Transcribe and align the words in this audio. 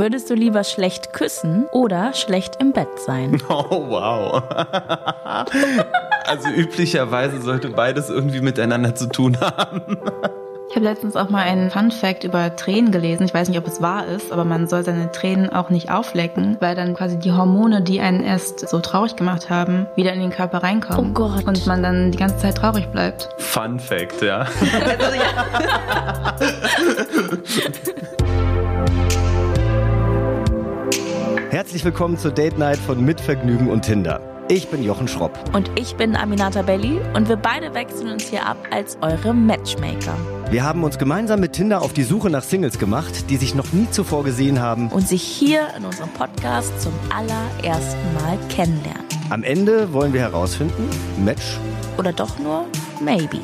Würdest 0.00 0.30
du 0.30 0.34
lieber 0.34 0.64
schlecht 0.64 1.12
küssen 1.12 1.66
oder 1.72 2.14
schlecht 2.14 2.56
im 2.58 2.72
Bett 2.72 2.88
sein? 3.04 3.38
Oh, 3.50 3.90
wow. 3.90 4.42
also 6.24 6.48
üblicherweise 6.48 7.42
sollte 7.42 7.68
beides 7.68 8.08
irgendwie 8.08 8.40
miteinander 8.40 8.94
zu 8.94 9.10
tun 9.10 9.38
haben. 9.38 9.82
Ich 10.70 10.76
habe 10.76 10.86
letztens 10.86 11.16
auch 11.16 11.28
mal 11.28 11.42
einen 11.42 11.70
Fun 11.70 11.90
Fact 11.90 12.24
über 12.24 12.56
Tränen 12.56 12.92
gelesen. 12.92 13.24
Ich 13.24 13.34
weiß 13.34 13.50
nicht, 13.50 13.58
ob 13.58 13.66
es 13.66 13.82
wahr 13.82 14.06
ist, 14.06 14.32
aber 14.32 14.46
man 14.46 14.68
soll 14.68 14.84
seine 14.84 15.12
Tränen 15.12 15.50
auch 15.50 15.68
nicht 15.68 15.90
auflecken, 15.90 16.56
weil 16.60 16.74
dann 16.74 16.94
quasi 16.94 17.18
die 17.18 17.32
Hormone, 17.32 17.82
die 17.82 18.00
einen 18.00 18.22
erst 18.22 18.66
so 18.70 18.78
traurig 18.78 19.16
gemacht 19.16 19.50
haben, 19.50 19.86
wieder 19.96 20.14
in 20.14 20.20
den 20.20 20.30
Körper 20.30 20.62
reinkommen. 20.62 21.10
Oh 21.10 21.12
Gott. 21.12 21.44
Und 21.46 21.66
man 21.66 21.82
dann 21.82 22.10
die 22.10 22.18
ganze 22.18 22.38
Zeit 22.38 22.56
traurig 22.56 22.86
bleibt. 22.86 23.28
Fun 23.36 23.78
Fact, 23.78 24.22
ja. 24.22 24.46
Also, 24.98 25.16
ja. 25.16 26.36
Herzlich 31.60 31.84
willkommen 31.84 32.16
zur 32.16 32.30
Date 32.30 32.56
Night 32.56 32.78
von 32.78 33.04
Mitvergnügen 33.04 33.68
und 33.68 33.82
Tinder. 33.82 34.46
Ich 34.48 34.68
bin 34.68 34.82
Jochen 34.82 35.06
Schropp. 35.06 35.54
Und 35.54 35.70
ich 35.78 35.94
bin 35.94 36.16
Aminata 36.16 36.62
Belli 36.62 36.98
und 37.14 37.28
wir 37.28 37.36
beide 37.36 37.74
wechseln 37.74 38.08
uns 38.08 38.22
hier 38.30 38.46
ab 38.46 38.56
als 38.70 38.96
eure 39.02 39.34
Matchmaker. 39.34 40.16
Wir 40.50 40.64
haben 40.64 40.82
uns 40.84 40.96
gemeinsam 40.96 41.38
mit 41.40 41.52
Tinder 41.52 41.82
auf 41.82 41.92
die 41.92 42.02
Suche 42.02 42.30
nach 42.30 42.44
Singles 42.44 42.78
gemacht, 42.78 43.28
die 43.28 43.36
sich 43.36 43.54
noch 43.54 43.74
nie 43.74 43.86
zuvor 43.90 44.24
gesehen 44.24 44.58
haben. 44.58 44.88
Und 44.88 45.06
sich 45.06 45.22
hier 45.22 45.68
in 45.76 45.84
unserem 45.84 46.08
Podcast 46.08 46.80
zum 46.80 46.94
allerersten 47.14 48.14
Mal 48.14 48.38
kennenlernen. 48.48 49.04
Am 49.28 49.42
Ende 49.42 49.92
wollen 49.92 50.14
wir 50.14 50.22
herausfinden, 50.22 50.88
Match 51.22 51.58
Oder 51.98 52.14
doch 52.14 52.38
nur 52.38 52.64
maybe. 53.02 53.40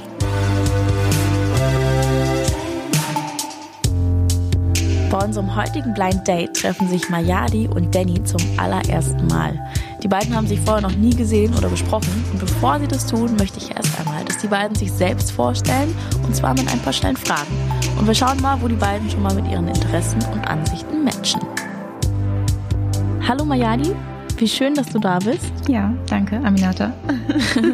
Bei 5.10 5.24
unserem 5.24 5.54
heutigen 5.54 5.94
Blind 5.94 6.26
Date 6.26 6.52
treffen 6.54 6.88
sich 6.88 7.08
Mayadi 7.08 7.68
und 7.68 7.94
Danny 7.94 8.22
zum 8.24 8.40
allerersten 8.56 9.24
Mal. 9.28 9.56
Die 10.02 10.08
beiden 10.08 10.34
haben 10.34 10.48
sich 10.48 10.58
vorher 10.60 10.82
noch 10.82 10.96
nie 10.96 11.14
gesehen 11.14 11.54
oder 11.54 11.68
besprochen 11.68 12.24
und 12.32 12.40
bevor 12.40 12.80
sie 12.80 12.88
das 12.88 13.06
tun, 13.06 13.36
möchte 13.36 13.58
ich 13.58 13.70
erst 13.70 13.98
einmal, 14.00 14.24
dass 14.24 14.38
die 14.38 14.48
beiden 14.48 14.74
sich 14.74 14.90
selbst 14.90 15.30
vorstellen 15.30 15.94
und 16.24 16.34
zwar 16.34 16.54
mit 16.54 16.68
ein 16.72 16.80
paar 16.80 16.92
schnellen 16.92 17.16
Fragen. 17.16 17.52
Und 17.96 18.08
wir 18.08 18.14
schauen 18.14 18.42
mal, 18.42 18.60
wo 18.60 18.66
die 18.66 18.74
beiden 18.74 19.08
schon 19.08 19.22
mal 19.22 19.34
mit 19.34 19.46
ihren 19.48 19.68
Interessen 19.68 20.18
und 20.32 20.46
Ansichten 20.48 21.04
matchen. 21.04 21.40
Hallo 23.28 23.44
Mayadi, 23.44 23.94
wie 24.38 24.48
schön, 24.48 24.74
dass 24.74 24.88
du 24.88 24.98
da 24.98 25.20
bist. 25.20 25.52
ja, 25.68 25.94
danke, 26.08 26.36
Aminata. 26.38 26.92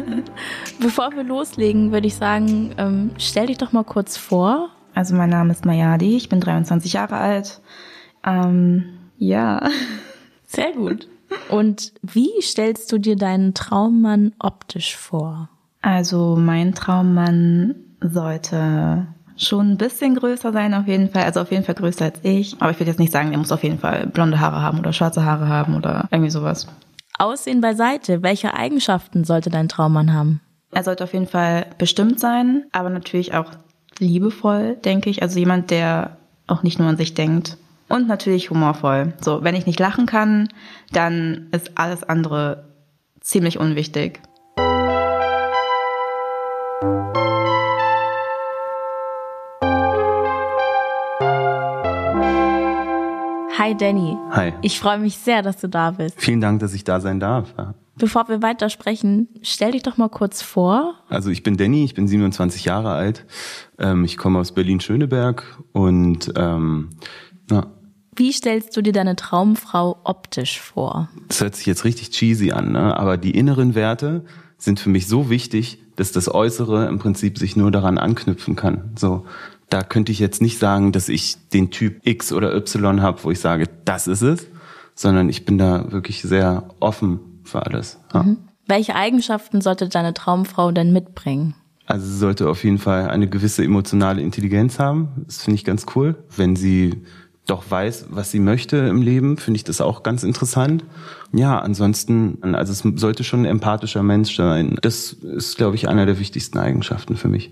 Bevor 0.79 1.11
wir 1.15 1.23
loslegen, 1.23 1.91
würde 1.91 2.05
ich 2.05 2.15
sagen, 2.15 2.75
ähm, 2.77 3.09
stell 3.17 3.47
dich 3.47 3.57
doch 3.57 3.71
mal 3.71 3.83
kurz 3.83 4.17
vor. 4.17 4.69
Also 4.93 5.15
mein 5.15 5.29
Name 5.29 5.51
ist 5.51 5.65
Mayadi, 5.65 6.15
ich 6.15 6.29
bin 6.29 6.39
23 6.39 6.93
Jahre 6.93 7.17
alt. 7.17 7.61
Ähm, 8.25 8.85
ja. 9.17 9.69
Sehr 10.45 10.71
gut. 10.73 11.07
Und 11.49 11.93
wie 12.01 12.29
stellst 12.41 12.91
du 12.91 12.99
dir 12.99 13.15
deinen 13.15 13.53
Traummann 13.53 14.33
optisch 14.39 14.95
vor? 14.95 15.49
Also 15.81 16.35
mein 16.37 16.73
Traummann 16.75 17.75
sollte 18.01 19.07
schon 19.35 19.71
ein 19.71 19.77
bisschen 19.77 20.15
größer 20.15 20.53
sein 20.53 20.73
auf 20.73 20.87
jeden 20.87 21.09
Fall. 21.09 21.23
Also 21.23 21.41
auf 21.41 21.51
jeden 21.51 21.63
Fall 21.63 21.75
größer 21.75 22.05
als 22.05 22.19
ich. 22.23 22.55
Aber 22.61 22.71
ich 22.71 22.79
will 22.79 22.87
jetzt 22.87 22.99
nicht 22.99 23.11
sagen, 23.11 23.31
er 23.31 23.39
muss 23.39 23.51
auf 23.51 23.63
jeden 23.63 23.79
Fall 23.79 24.07
blonde 24.07 24.39
Haare 24.39 24.61
haben 24.61 24.79
oder 24.79 24.93
schwarze 24.93 25.25
Haare 25.25 25.47
haben 25.47 25.75
oder 25.75 26.07
irgendwie 26.11 26.29
sowas. 26.29 26.67
Aussehen 27.17 27.61
beiseite. 27.61 28.21
Welche 28.21 28.53
Eigenschaften 28.53 29.23
sollte 29.23 29.49
dein 29.49 29.69
Traummann 29.69 30.13
haben? 30.13 30.41
Er 30.71 30.83
sollte 30.83 31.03
auf 31.03 31.13
jeden 31.13 31.27
Fall 31.27 31.67
bestimmt 31.77 32.19
sein, 32.19 32.65
aber 32.71 32.89
natürlich 32.89 33.33
auch 33.33 33.51
liebevoll, 33.99 34.75
denke 34.83 35.09
ich. 35.09 35.21
Also 35.21 35.39
jemand, 35.39 35.71
der 35.71 36.17
auch 36.47 36.63
nicht 36.63 36.79
nur 36.79 36.87
an 36.87 36.97
sich 36.97 37.13
denkt. 37.13 37.57
Und 37.89 38.07
natürlich 38.07 38.49
humorvoll. 38.49 39.13
So, 39.21 39.43
wenn 39.43 39.55
ich 39.55 39.65
nicht 39.65 39.79
lachen 39.79 40.05
kann, 40.05 40.49
dann 40.91 41.47
ist 41.51 41.71
alles 41.75 42.03
andere 42.03 42.65
ziemlich 43.19 43.59
unwichtig. 43.59 44.21
Hi 53.63 53.73
Danny. 53.73 54.17
Hi. 54.31 54.51
Ich 54.61 54.77
freue 54.77 54.99
mich 54.99 55.17
sehr, 55.17 55.41
dass 55.41 55.55
du 55.55 55.69
da 55.69 55.91
bist. 55.91 56.19
Vielen 56.19 56.41
Dank, 56.41 56.59
dass 56.59 56.73
ich 56.73 56.83
da 56.83 56.99
sein 56.99 57.21
darf. 57.21 57.53
Ja. 57.57 57.75
Bevor 57.95 58.27
wir 58.27 58.41
weitersprechen, 58.41 59.29
stell 59.41 59.71
dich 59.71 59.83
doch 59.83 59.95
mal 59.95 60.09
kurz 60.09 60.41
vor. 60.41 60.95
Also 61.07 61.29
ich 61.29 61.43
bin 61.43 61.55
Danny, 61.55 61.85
ich 61.85 61.93
bin 61.93 62.05
27 62.05 62.65
Jahre 62.65 62.91
alt. 62.91 63.25
Ähm, 63.79 64.03
ich 64.03 64.17
komme 64.17 64.39
aus 64.39 64.51
Berlin-Schöneberg 64.51 65.45
und 65.71 66.33
ähm, 66.35 66.89
na, 67.49 67.67
Wie 68.13 68.33
stellst 68.33 68.75
du 68.75 68.81
dir 68.81 68.91
deine 68.91 69.15
Traumfrau 69.15 69.97
optisch 70.03 70.59
vor? 70.59 71.07
das 71.29 71.39
hört 71.39 71.55
sich 71.55 71.65
jetzt 71.65 71.85
richtig 71.85 72.09
cheesy 72.09 72.51
an, 72.51 72.73
ne? 72.73 72.99
aber 72.99 73.15
die 73.15 73.31
inneren 73.31 73.75
Werte 73.75 74.25
sind 74.57 74.81
für 74.81 74.89
mich 74.89 75.07
so 75.07 75.29
wichtig, 75.29 75.81
dass 75.95 76.11
das 76.11 76.33
Äußere 76.33 76.87
im 76.87 76.99
Prinzip 76.99 77.37
sich 77.37 77.55
nur 77.55 77.71
daran 77.71 77.97
anknüpfen 77.97 78.57
kann. 78.57 78.91
So, 78.97 79.25
da 79.73 79.81
könnte 79.81 80.11
ich 80.11 80.19
jetzt 80.19 80.39
nicht 80.39 80.59
sagen, 80.59 80.91
dass 80.91 81.09
ich 81.09 81.49
den 81.49 81.71
Typ 81.71 82.05
X 82.05 82.31
oder 82.31 82.55
Y 82.55 83.01
habe, 83.01 83.23
wo 83.23 83.31
ich 83.31 83.39
sage, 83.39 83.67
das 83.85 84.05
ist 84.05 84.21
es, 84.21 84.45
sondern 84.93 85.29
ich 85.29 85.45
bin 85.45 85.57
da 85.57 85.91
wirklich 85.91 86.21
sehr 86.21 86.69
offen 86.79 87.19
für 87.43 87.65
alles. 87.65 87.97
Ja. 88.13 88.23
Welche 88.67 88.95
Eigenschaften 88.95 89.61
sollte 89.61 89.89
deine 89.89 90.13
Traumfrau 90.13 90.71
denn 90.71 90.93
mitbringen? 90.93 91.55
Also 91.87 92.05
sie 92.05 92.17
sollte 92.17 92.49
auf 92.49 92.63
jeden 92.63 92.77
Fall 92.77 93.09
eine 93.09 93.27
gewisse 93.27 93.63
emotionale 93.63 94.21
Intelligenz 94.21 94.77
haben. 94.77 95.25
Das 95.25 95.41
finde 95.41 95.55
ich 95.55 95.65
ganz 95.65 95.87
cool. 95.95 96.23
Wenn 96.37 96.55
sie 96.55 97.01
doch 97.47 97.63
weiß, 97.67 98.05
was 98.11 98.29
sie 98.29 98.39
möchte 98.39 98.77
im 98.77 99.01
Leben, 99.01 99.37
finde 99.37 99.57
ich 99.57 99.63
das 99.63 99.81
auch 99.81 100.03
ganz 100.03 100.21
interessant. 100.21 100.85
Ja, 101.33 101.57
ansonsten, 101.57 102.37
also 102.53 102.71
es 102.71 103.01
sollte 103.01 103.23
schon 103.23 103.41
ein 103.41 103.45
empathischer 103.45 104.03
Mensch 104.03 104.35
sein. 104.35 104.77
Das 104.83 105.13
ist, 105.13 105.57
glaube 105.57 105.75
ich, 105.75 105.89
einer 105.89 106.05
der 106.05 106.19
wichtigsten 106.19 106.59
Eigenschaften 106.59 107.17
für 107.17 107.27
mich. 107.27 107.51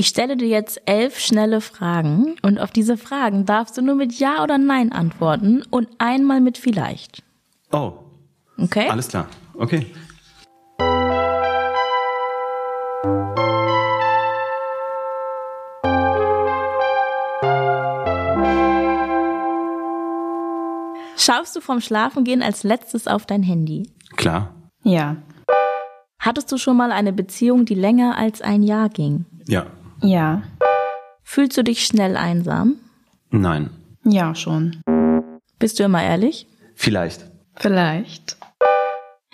Ich 0.00 0.06
stelle 0.08 0.38
dir 0.38 0.48
jetzt 0.48 0.80
elf 0.86 1.18
schnelle 1.18 1.60
Fragen 1.60 2.34
und 2.40 2.58
auf 2.58 2.70
diese 2.70 2.96
Fragen 2.96 3.44
darfst 3.44 3.76
du 3.76 3.82
nur 3.82 3.96
mit 3.96 4.14
Ja 4.18 4.42
oder 4.42 4.56
Nein 4.56 4.92
antworten 4.92 5.62
und 5.68 5.88
einmal 5.98 6.40
mit 6.40 6.56
vielleicht. 6.56 7.22
Oh, 7.70 7.92
Okay? 8.56 8.88
alles 8.88 9.08
klar. 9.08 9.26
Okay. 9.52 9.84
Schaust 21.18 21.54
du 21.54 21.60
vorm 21.60 21.82
Schlafengehen 21.82 22.42
als 22.42 22.62
letztes 22.62 23.06
auf 23.06 23.26
dein 23.26 23.42
Handy? 23.42 23.90
Klar. 24.16 24.54
Ja. 24.82 25.16
Hattest 26.18 26.50
du 26.50 26.56
schon 26.56 26.78
mal 26.78 26.90
eine 26.90 27.12
Beziehung, 27.12 27.66
die 27.66 27.74
länger 27.74 28.16
als 28.16 28.40
ein 28.40 28.62
Jahr 28.62 28.88
ging? 28.88 29.26
Ja. 29.46 29.66
Ja. 30.02 30.42
Fühlst 31.22 31.56
du 31.56 31.64
dich 31.64 31.84
schnell 31.86 32.16
einsam? 32.16 32.76
Nein. 33.30 33.70
Ja, 34.04 34.34
schon. 34.34 34.82
Bist 35.58 35.78
du 35.78 35.84
immer 35.84 36.02
ehrlich? 36.02 36.46
Vielleicht. 36.74 37.30
Vielleicht. 37.56 38.36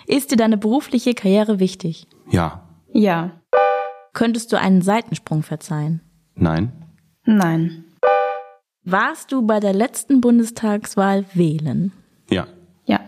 Ist 0.05 0.31
dir 0.31 0.37
deine 0.37 0.57
berufliche 0.57 1.13
Karriere 1.13 1.59
wichtig? 1.59 2.07
Ja. 2.29 2.63
Ja. 2.93 3.31
Könntest 4.13 4.51
du 4.51 4.59
einen 4.59 4.81
Seitensprung 4.81 5.43
verzeihen? 5.43 6.01
Nein. 6.35 6.71
Nein. 7.25 7.85
Warst 8.83 9.31
du 9.31 9.45
bei 9.45 9.59
der 9.59 9.73
letzten 9.73 10.21
Bundestagswahl 10.21 11.25
wählen? 11.33 11.91
Ja. 12.29 12.47
Ja. 12.85 13.01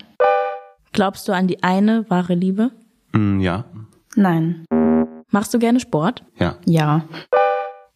Glaubst 0.92 1.28
du 1.28 1.32
an 1.34 1.48
die 1.48 1.64
eine 1.64 2.10
wahre 2.10 2.34
Liebe? 2.36 2.72
Mm, 3.14 3.40
ja. 3.40 3.66
Nein. 4.16 4.66
Machst 5.32 5.54
du 5.54 5.60
gerne 5.60 5.80
Sport? 5.80 6.24
Ja. 6.38 6.58
Ja. 6.66 7.04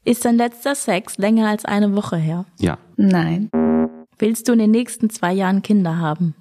Ist 0.06 0.26
dein 0.26 0.36
letzter 0.36 0.76
Sex 0.76 1.18
länger 1.18 1.48
als 1.48 1.64
eine 1.64 1.96
Woche 1.96 2.18
her? 2.18 2.46
Ja. 2.60 2.78
Nein. 2.98 3.50
Willst 4.18 4.48
du 4.48 4.54
in 4.54 4.60
den 4.60 4.72
nächsten 4.72 5.10
zwei 5.10 5.32
Jahren 5.32 5.62
Kinder 5.62 5.98
haben? 5.98 6.36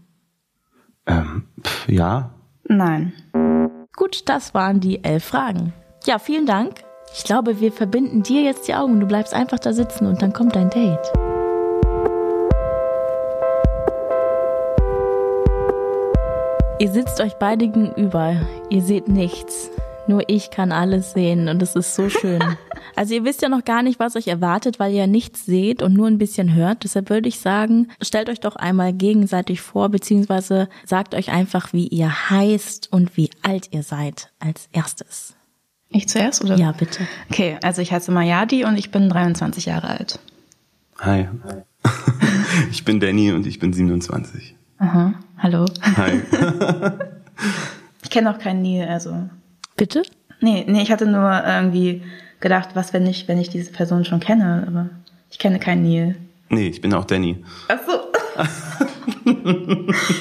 Ähm, 1.07 1.45
pf, 1.63 1.89
ja. 1.89 2.35
Nein. 2.65 3.13
Gut, 3.95 4.29
das 4.29 4.53
waren 4.53 4.81
die 4.81 5.05
elf 5.05 5.25
Fragen. 5.25 5.73
Ja, 6.07 6.19
vielen 6.19 6.47
Dank. 6.47 6.83
Ich 7.15 7.23
glaube, 7.23 7.61
wir 7.61 7.71
verbinden 7.71 8.25
dir 8.25 8.43
jetzt 8.43 8.67
die 8.67 8.75
Augen. 8.75 8.99
Du 8.99 9.07
bleibst 9.07 9.33
einfach 9.33 9.61
da 9.61 9.73
sitzen 9.73 10.07
und 10.07 10.23
dann 10.23 10.33
kommt 10.33 10.57
dein 10.57 10.71
Date. 10.71 11.13
Ihr 16.81 16.91
sitzt 16.91 17.21
euch 17.21 17.35
beide 17.35 17.69
gegenüber. 17.69 18.35
Ihr 18.71 18.83
seht 18.83 19.07
nichts. 19.07 19.71
Nur 20.09 20.29
ich 20.29 20.51
kann 20.51 20.73
alles 20.73 21.13
sehen 21.13 21.49
und 21.49 21.63
es 21.63 21.77
ist 21.77 21.95
so 21.95 22.09
schön. 22.09 22.43
Also 22.95 23.15
ihr 23.15 23.25
wisst 23.25 23.41
ja 23.41 23.49
noch 23.49 23.65
gar 23.65 23.83
nicht, 23.83 23.99
was 24.01 24.17
euch 24.17 24.29
erwartet, 24.29 24.79
weil 24.79 24.93
ihr 24.93 24.99
ja 24.99 25.07
nichts 25.07 25.47
seht 25.47 25.83
und 25.83 25.95
nur 25.95 26.09
ein 26.09 26.19
bisschen 26.19 26.55
hört. 26.55 26.85
Deshalb 26.85 27.09
würde 27.09 27.27
ich 27.27 27.39
sagen, 27.39 27.89
stellt 28.03 28.29
euch 28.29 28.41
doch 28.41 28.55
einmal 28.55 28.93
gegenseitig 28.93 29.63
vor, 29.63 29.89
beziehungsweise 29.89 30.69
sagt 30.85 31.15
euch 31.15 31.31
einfach, 31.31 31.73
wie 31.73 31.87
ihr 31.87 32.29
heißt 32.29 32.93
und 32.93 33.17
wie 33.17 33.31
alt 33.41 33.69
ihr 33.71 33.83
seid 33.83 34.31
als 34.41 34.69
erstes. 34.73 35.37
Ich 35.89 36.07
zuerst, 36.07 36.45
oder? 36.45 36.57
Ja, 36.59 36.73
bitte. 36.73 37.07
Okay, 37.31 37.57
also 37.63 37.81
ich 37.81 37.93
heiße 37.93 38.13
Mayadi 38.13 38.67
und 38.67 38.77
ich 38.77 38.91
bin 38.91 39.09
23 39.09 39.65
Jahre 39.65 39.89
alt. 39.89 40.19
Hi. 40.99 41.29
Ich 42.71 42.85
bin 42.85 43.01
Danny 43.01 43.33
und 43.33 43.47
ich 43.47 43.59
bin 43.59 43.73
27. 43.73 44.55
Aha, 44.79 45.15
hallo. 45.39 45.65
Hi. 45.97 46.21
Ich 48.03 48.11
kenne 48.11 48.35
auch 48.35 48.39
keinen 48.39 48.63
Neil, 48.63 48.89
also. 48.89 49.31
Bitte? 49.77 50.03
Nee, 50.41 50.65
nee, 50.67 50.83
ich 50.83 50.91
hatte 50.91 51.07
nur 51.07 51.43
irgendwie 51.47 52.03
gedacht, 52.41 52.71
was, 52.75 52.93
wenn 52.93 53.07
ich, 53.07 53.29
wenn 53.29 53.39
ich 53.39 53.49
diese 53.49 53.73
Person 53.73 54.05
schon 54.05 54.21
kenne, 54.21 54.65
aber 54.67 54.91
ich 55.31 55.39
kenne 55.39 55.59
keinen 55.59 55.83
Neil. 55.83 56.17
Nee, 56.49 56.69
ich 56.69 56.81
bin 56.81 56.93
auch 56.93 57.05
Danny. 57.05 57.43
Ach 57.69 57.79
so. 57.87 57.93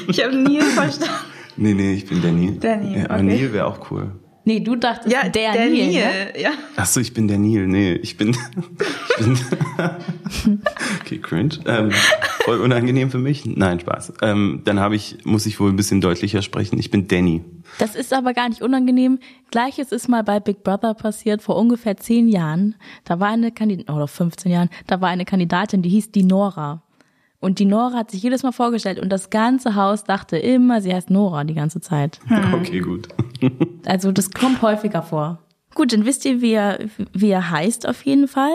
ich 0.07 0.23
habe 0.23 0.35
Neil 0.35 0.61
verstanden. 0.61 1.13
Nee, 1.57 1.73
nee, 1.73 1.93
ich 1.93 2.07
bin 2.07 2.21
Danny. 2.21 2.57
Danny, 2.59 2.97
ja, 2.99 3.05
okay. 3.05 3.23
Neil 3.23 3.53
wäre 3.53 3.67
auch 3.67 3.91
cool. 3.91 4.11
Nee, 4.51 4.59
du 4.59 4.75
dachtest, 4.75 5.13
Ja, 5.13 5.29
der, 5.29 5.53
der 5.53 5.65
Neil. 5.69 5.91
Neil, 5.91 6.33
Ne? 6.33 6.41
ja. 6.41 6.51
Ach 6.75 6.85
so, 6.85 6.99
ich 6.99 7.13
bin 7.13 7.27
der 7.29 7.37
Neil. 7.37 7.67
Nee, 7.67 7.93
ich 7.93 8.17
bin. 8.17 8.31
ich 9.19 9.25
bin 9.25 9.37
okay, 11.01 11.17
cringe. 11.19 11.59
Ähm, 11.65 11.91
voll 12.43 12.59
unangenehm 12.59 13.09
für 13.11 13.17
mich. 13.17 13.45
Nein, 13.45 13.79
Spaß. 13.79 14.13
Ähm, 14.21 14.61
dann 14.65 14.79
habe 14.81 14.95
ich, 14.95 15.19
muss 15.23 15.45
ich 15.45 15.59
wohl 15.61 15.69
ein 15.69 15.77
bisschen 15.77 16.01
deutlicher 16.01 16.41
sprechen. 16.41 16.77
Ich 16.79 16.91
bin 16.91 17.07
Danny. 17.07 17.45
Das 17.79 17.95
ist 17.95 18.13
aber 18.13 18.33
gar 18.33 18.49
nicht 18.49 18.61
unangenehm. 18.61 19.19
Gleiches 19.51 19.93
ist 19.93 20.09
mal 20.09 20.23
bei 20.23 20.41
Big 20.41 20.63
Brother 20.63 20.93
passiert 20.95 21.41
vor 21.41 21.55
ungefähr 21.55 21.95
zehn 21.95 22.27
Jahren. 22.27 22.75
Da 23.05 23.21
war 23.21 23.29
eine 23.29 23.51
Kandidatin, 23.53 23.95
oder 23.95 24.07
15 24.09 24.51
Jahren, 24.51 24.69
da 24.87 24.99
war 24.99 25.07
eine 25.09 25.23
Kandidatin, 25.23 25.81
die 25.81 25.89
hieß 25.89 26.11
die 26.11 26.23
Nora. 26.23 26.83
Und 27.41 27.57
die 27.57 27.65
Nora 27.65 27.97
hat 27.97 28.11
sich 28.11 28.21
jedes 28.21 28.43
Mal 28.43 28.51
vorgestellt 28.51 28.99
und 28.99 29.09
das 29.09 29.31
ganze 29.31 29.75
Haus 29.75 30.03
dachte 30.03 30.37
immer, 30.37 30.79
sie 30.79 30.93
heißt 30.93 31.09
Nora 31.09 31.43
die 31.43 31.55
ganze 31.55 31.81
Zeit. 31.81 32.19
Okay, 32.53 32.79
gut. 32.79 33.07
Also 33.85 34.11
das 34.11 34.29
kommt 34.29 34.61
häufiger 34.61 35.01
vor. 35.01 35.39
Gut, 35.73 35.91
dann 35.93 36.05
wisst 36.05 36.25
ihr, 36.25 36.41
wie 36.41 36.51
er, 36.51 36.79
wie 37.13 37.29
er 37.29 37.49
heißt 37.49 37.87
auf 37.87 38.03
jeden 38.03 38.27
Fall. 38.27 38.53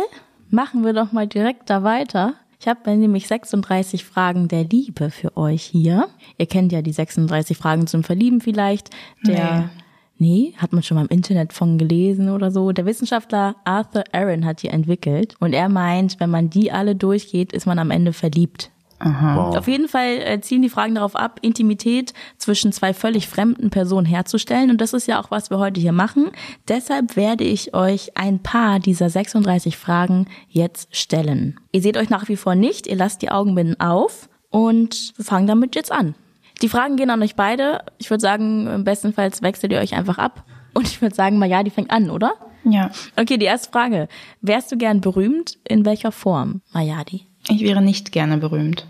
Machen 0.51 0.85
wir 0.85 0.93
doch 0.93 1.11
mal 1.11 1.27
direkt 1.27 1.69
da 1.69 1.83
weiter. 1.83 2.35
Ich 2.61 2.69
habe 2.69 2.97
nämlich 2.97 3.27
36 3.27 4.05
Fragen 4.05 4.47
der 4.47 4.65
Liebe 4.65 5.11
für 5.11 5.37
euch 5.37 5.63
hier. 5.63 6.09
Ihr 6.39 6.47
kennt 6.47 6.71
ja 6.71 6.83
die 6.83 6.93
36 6.93 7.57
Fragen 7.57 7.89
zum 7.89 8.05
Verlieben 8.05 8.41
vielleicht. 8.41 8.91
Der, 9.27 9.71
nee. 10.19 10.55
hat 10.59 10.73
man 10.73 10.85
schon 10.85 10.97
mal 10.97 11.07
im 11.07 11.11
Internet 11.11 11.53
von 11.53 11.79
gelesen 11.79 12.31
oder 12.31 12.53
so. 12.53 12.71
Der 12.71 12.87
Wissenschaftler 12.87 13.57
Arthur 13.65 14.05
Aaron 14.13 14.45
hat 14.45 14.63
die 14.63 14.69
entwickelt 14.69 15.35
und 15.41 15.53
er 15.53 15.69
meint, 15.69 16.21
wenn 16.21 16.31
man 16.31 16.51
die 16.51 16.71
alle 16.71 16.95
durchgeht, 16.95 17.53
ist 17.53 17.67
man 17.67 17.81
am 17.81 17.91
Ende 17.91 18.13
verliebt. 18.13 18.71
Wow. 18.99 19.57
Auf 19.57 19.69
jeden 19.69 19.89
Fall 19.89 20.21
äh, 20.23 20.41
zielen 20.41 20.63
die 20.63 20.69
Fragen 20.69 20.95
darauf 20.95 21.17
ab, 21.17 21.39
Intimität 21.43 22.15
zwischen 22.39 22.73
zwei 22.73 22.95
völlig 22.95 23.29
fremden 23.29 23.71
Personen 23.71 24.07
herzustellen. 24.07 24.71
Und 24.71 24.81
das 24.81 24.93
ist 24.93 25.07
ja 25.07 25.21
auch, 25.21 25.31
was 25.31 25.51
wir 25.51 25.59
heute 25.59 25.81
hier 25.81 25.93
machen. 25.93 26.31
Deshalb 26.69 27.17
werde 27.17 27.45
ich 27.45 27.75
euch 27.75 28.17
ein 28.17 28.39
paar 28.43 28.81
dieser 28.81 29.11
36 29.11 29.77
Fragen 29.77 30.27
jetzt 30.49 30.95
stellen. 30.97 31.61
Ihr 31.73 31.83
seht 31.83 31.97
euch 31.97 32.11
nach 32.11 32.29
wie 32.29 32.37
vor 32.37 32.55
nicht, 32.55 32.87
ihr 32.87 32.97
lasst 32.97 33.23
die 33.23 33.31
Augenbinden 33.31 33.79
auf 33.81 34.29
und 34.51 35.13
wir 35.17 35.25
fangen 35.25 35.47
damit 35.47 35.75
jetzt 35.75 35.93
an. 35.93 36.15
Die 36.63 36.69
Fragen 36.69 36.97
gehen 36.97 37.11
an 37.11 37.23
euch 37.23 37.37
beide. 37.37 37.83
Ich 37.99 38.09
würde 38.09 38.23
sagen, 38.23 38.67
im 38.67 38.85
bestenfalls 38.85 39.43
wechselt 39.43 39.73
ihr 39.73 39.79
euch 39.79 39.95
einfach 39.95 40.17
ab. 40.17 40.45
Und 40.73 40.89
ich 40.89 41.03
würde 41.03 41.15
sagen, 41.15 41.39
mal 41.39 41.49
ja, 41.49 41.63
die 41.63 41.71
fängt 41.71 41.91
an, 41.91 42.11
oder? 42.11 42.35
Ja. 42.65 42.91
Okay, 43.17 43.37
die 43.37 43.47
erste 43.47 43.71
Frage. 43.71 44.09
Wärst 44.41 44.73
du 44.73 44.77
gern 44.77 45.01
berühmt? 45.01 45.59
In 45.65 45.85
welcher 45.85 46.13
Form? 46.13 46.63
Mayadi. 46.73 47.27
Ich 47.49 47.63
wäre 47.63 47.83
nicht 47.83 48.13
gerne 48.13 48.39
berühmt. 48.39 48.87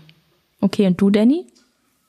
Okay, 0.59 0.87
und 0.87 0.99
du, 0.99 1.09
Danny? 1.09 1.45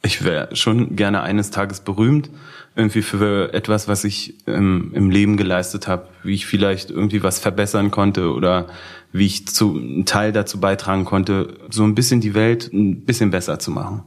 Ich 0.02 0.24
wäre 0.24 0.54
schon 0.54 0.94
gerne 0.94 1.22
eines 1.22 1.50
Tages 1.50 1.80
berühmt, 1.80 2.30
irgendwie 2.76 3.02
für 3.02 3.52
etwas, 3.52 3.88
was 3.88 4.04
ich 4.04 4.34
ähm, 4.46 4.92
im 4.94 5.10
Leben 5.10 5.36
geleistet 5.36 5.88
habe, 5.88 6.06
wie 6.22 6.34
ich 6.34 6.46
vielleicht 6.46 6.90
irgendwie 6.90 7.22
was 7.22 7.40
verbessern 7.40 7.90
konnte 7.90 8.32
oder 8.32 8.68
wie 9.12 9.26
ich 9.26 9.48
zu, 9.48 9.76
einen 9.76 10.06
Teil 10.06 10.32
dazu 10.32 10.60
beitragen 10.60 11.04
konnte, 11.04 11.58
so 11.70 11.82
ein 11.82 11.96
bisschen 11.96 12.20
die 12.20 12.34
Welt 12.34 12.72
ein 12.72 13.04
bisschen 13.04 13.30
besser 13.30 13.58
zu 13.58 13.72
machen. 13.72 14.04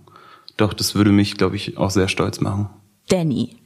Doch, 0.56 0.74
das 0.74 0.96
würde 0.96 1.12
mich, 1.12 1.38
glaube 1.38 1.58
ich, 1.58 1.78
auch 1.78 1.90
sehr 1.90 2.08
stolz 2.08 2.40
machen. 2.40 2.70
Danny. 3.10 3.58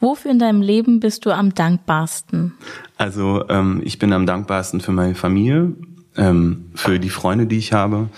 Wofür 0.00 0.30
in 0.30 0.38
deinem 0.38 0.62
Leben 0.62 1.00
bist 1.00 1.26
du 1.26 1.30
am 1.30 1.54
dankbarsten? 1.54 2.54
Also 2.96 3.48
ähm, 3.48 3.82
ich 3.84 3.98
bin 3.98 4.12
am 4.12 4.26
dankbarsten 4.26 4.80
für 4.80 4.92
meine 4.92 5.16
Familie, 5.16 5.74
ähm, 6.18 6.70
für 6.74 6.98
die 6.98 7.08
Freunde, 7.08 7.46
die 7.46 7.58
ich 7.58 7.72
habe 7.72 8.10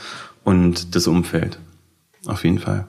und 0.42 0.94
das 0.96 1.06
Umfeld. 1.06 1.58
Auf 2.26 2.44
jeden 2.44 2.58
Fall. 2.58 2.86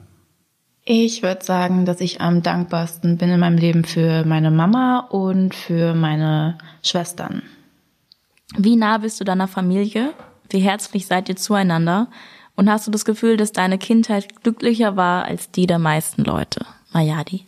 Ich 0.84 1.22
würde 1.22 1.44
sagen, 1.44 1.84
dass 1.84 2.00
ich 2.00 2.20
am 2.20 2.42
dankbarsten 2.42 3.16
bin 3.16 3.30
in 3.30 3.38
meinem 3.38 3.56
Leben 3.56 3.84
für 3.84 4.24
meine 4.24 4.50
Mama 4.50 5.06
und 5.10 5.54
für 5.54 5.94
meine 5.94 6.58
Schwestern. 6.82 7.42
Wie 8.56 8.74
nah 8.74 8.98
bist 8.98 9.20
du 9.20 9.24
deiner 9.24 9.46
Familie? 9.46 10.12
Wie 10.50 10.58
herzlich 10.58 11.06
seid 11.06 11.28
ihr 11.28 11.36
zueinander? 11.36 12.08
Und 12.56 12.68
hast 12.68 12.86
du 12.86 12.90
das 12.90 13.04
Gefühl, 13.04 13.36
dass 13.36 13.52
deine 13.52 13.78
Kindheit 13.78 14.42
glücklicher 14.42 14.96
war 14.96 15.24
als 15.24 15.50
die 15.50 15.66
der 15.66 15.78
meisten 15.78 16.24
Leute? 16.24 16.66
Mayadi. 16.92 17.46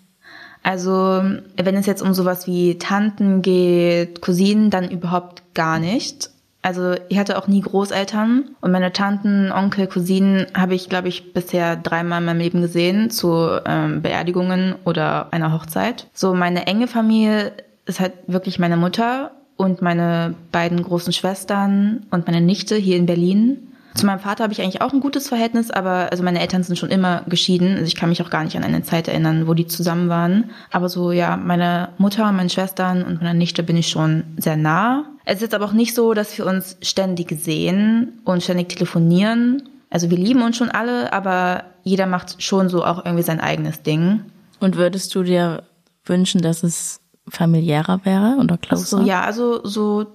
Also, 0.63 0.91
wenn 0.93 1.75
es 1.75 1.85
jetzt 1.85 2.01
um 2.01 2.15
sowas 2.15 2.47
wie 2.47 2.79
Tanten 2.79 3.43
geht, 3.43 4.23
Cousinen, 4.23 4.71
dann 4.71 4.91
überhaupt 4.91 5.43
gar 5.55 5.79
nicht. 5.79 6.31
Also, 6.65 6.95
ich 7.11 7.19
hatte 7.19 7.37
auch 7.37 7.47
nie 7.47 7.61
Großeltern 7.61 8.57
und 8.63 8.73
meine 8.73 8.91
Tanten, 8.91 9.53
Onkel, 9.53 9.87
Cousinen 9.87 10.47
habe 10.55 10.75
ich, 10.75 10.89
glaube 10.89 11.09
ich, 11.09 11.35
bisher 11.35 11.77
dreimal 11.77 12.21
in 12.21 12.25
meinem 12.25 12.39
Leben 12.39 12.63
gesehen 12.63 13.11
zu 13.11 13.61
ähm, 13.67 14.01
Beerdigungen 14.01 14.75
oder 14.87 15.31
einer 15.31 15.53
Hochzeit. 15.53 16.07
So, 16.15 16.33
meine 16.33 16.67
enge 16.67 16.87
Familie 16.87 17.53
ist 17.85 18.01
halt 18.01 18.15
wirklich 18.29 18.59
meine 18.59 18.79
Mutter 18.79 19.33
und 19.59 19.83
meine 19.83 20.37
beiden 20.53 20.83
großen 20.83 21.13
Schwestern 21.13 22.07
und 22.11 22.27
meine 22.27 22.41
Nichte 22.41 22.77
hier 22.77 22.97
in 22.97 23.05
Berlin. 23.05 23.74
Zu 23.95 24.07
meinem 24.07 24.19
Vater 24.19 24.43
habe 24.43 24.53
ich 24.53 24.61
eigentlich 24.61 24.83
auch 24.83 24.93
ein 24.93 25.01
gutes 25.01 25.29
Verhältnis, 25.29 25.71
aber 25.71 26.09
also 26.11 26.25
meine 26.25 26.41
Eltern 26.41 26.65
sind 26.65 26.77
schon 26.77 26.91
immer 26.91 27.23
geschieden. 27.29 27.75
Also 27.75 27.85
ich 27.85 27.95
kann 27.95 28.09
mich 28.09 28.21
auch 28.23 28.31
gar 28.31 28.43
nicht 28.43 28.57
an 28.57 28.65
eine 28.65 28.83
Zeit 28.83 29.07
erinnern, 29.07 29.47
wo 29.47 29.55
die 29.55 29.69
zusammen 29.69 30.09
waren. 30.09 30.51
Aber 30.73 30.89
so 30.89 31.13
ja, 31.13 31.37
meine 31.37 31.91
Mutter, 31.99 32.31
meine 32.33 32.51
Schwestern 32.51 33.05
und 33.05 33.23
meine 33.23 33.39
Nichte 33.39 33.63
bin 33.63 33.77
ich 33.77 33.89
schon 33.89 34.25
sehr 34.37 34.57
nah. 34.57 35.05
Es 35.25 35.37
ist 35.37 35.43
jetzt 35.43 35.55
aber 35.55 35.67
auch 35.67 35.73
nicht 35.73 35.95
so, 35.95 36.13
dass 36.13 36.37
wir 36.37 36.47
uns 36.47 36.77
ständig 36.83 37.31
sehen 37.41 38.21
und 38.25 38.43
ständig 38.43 38.71
telefonieren. 38.71 39.63
Also 39.91 40.11
wir 40.11 40.19
lieben 40.19 40.43
uns 40.43 40.57
schon 40.57 40.71
alle, 40.71 41.13
aber 41.13 41.65
jeder 41.85 42.07
macht 42.07 42.43
schon 42.43 42.69
so 42.69 42.85
auch 42.85 43.05
irgendwie 43.05 43.23
sein 43.23 43.41
eigenes 43.41 43.83
Ding. 43.83 44.25
Und 44.59 44.77
würdest 44.77 45.15
du 45.15 45.23
dir 45.23 45.63
wünschen, 46.05 46.43
dass 46.43 46.65
es 46.65 47.01
familiärer 47.29 48.01
wäre 48.05 48.37
oder 48.41 48.59
closer? 48.59 48.99
So, 48.99 49.03
ja, 49.03 49.23
also 49.23 49.65
so 49.65 50.07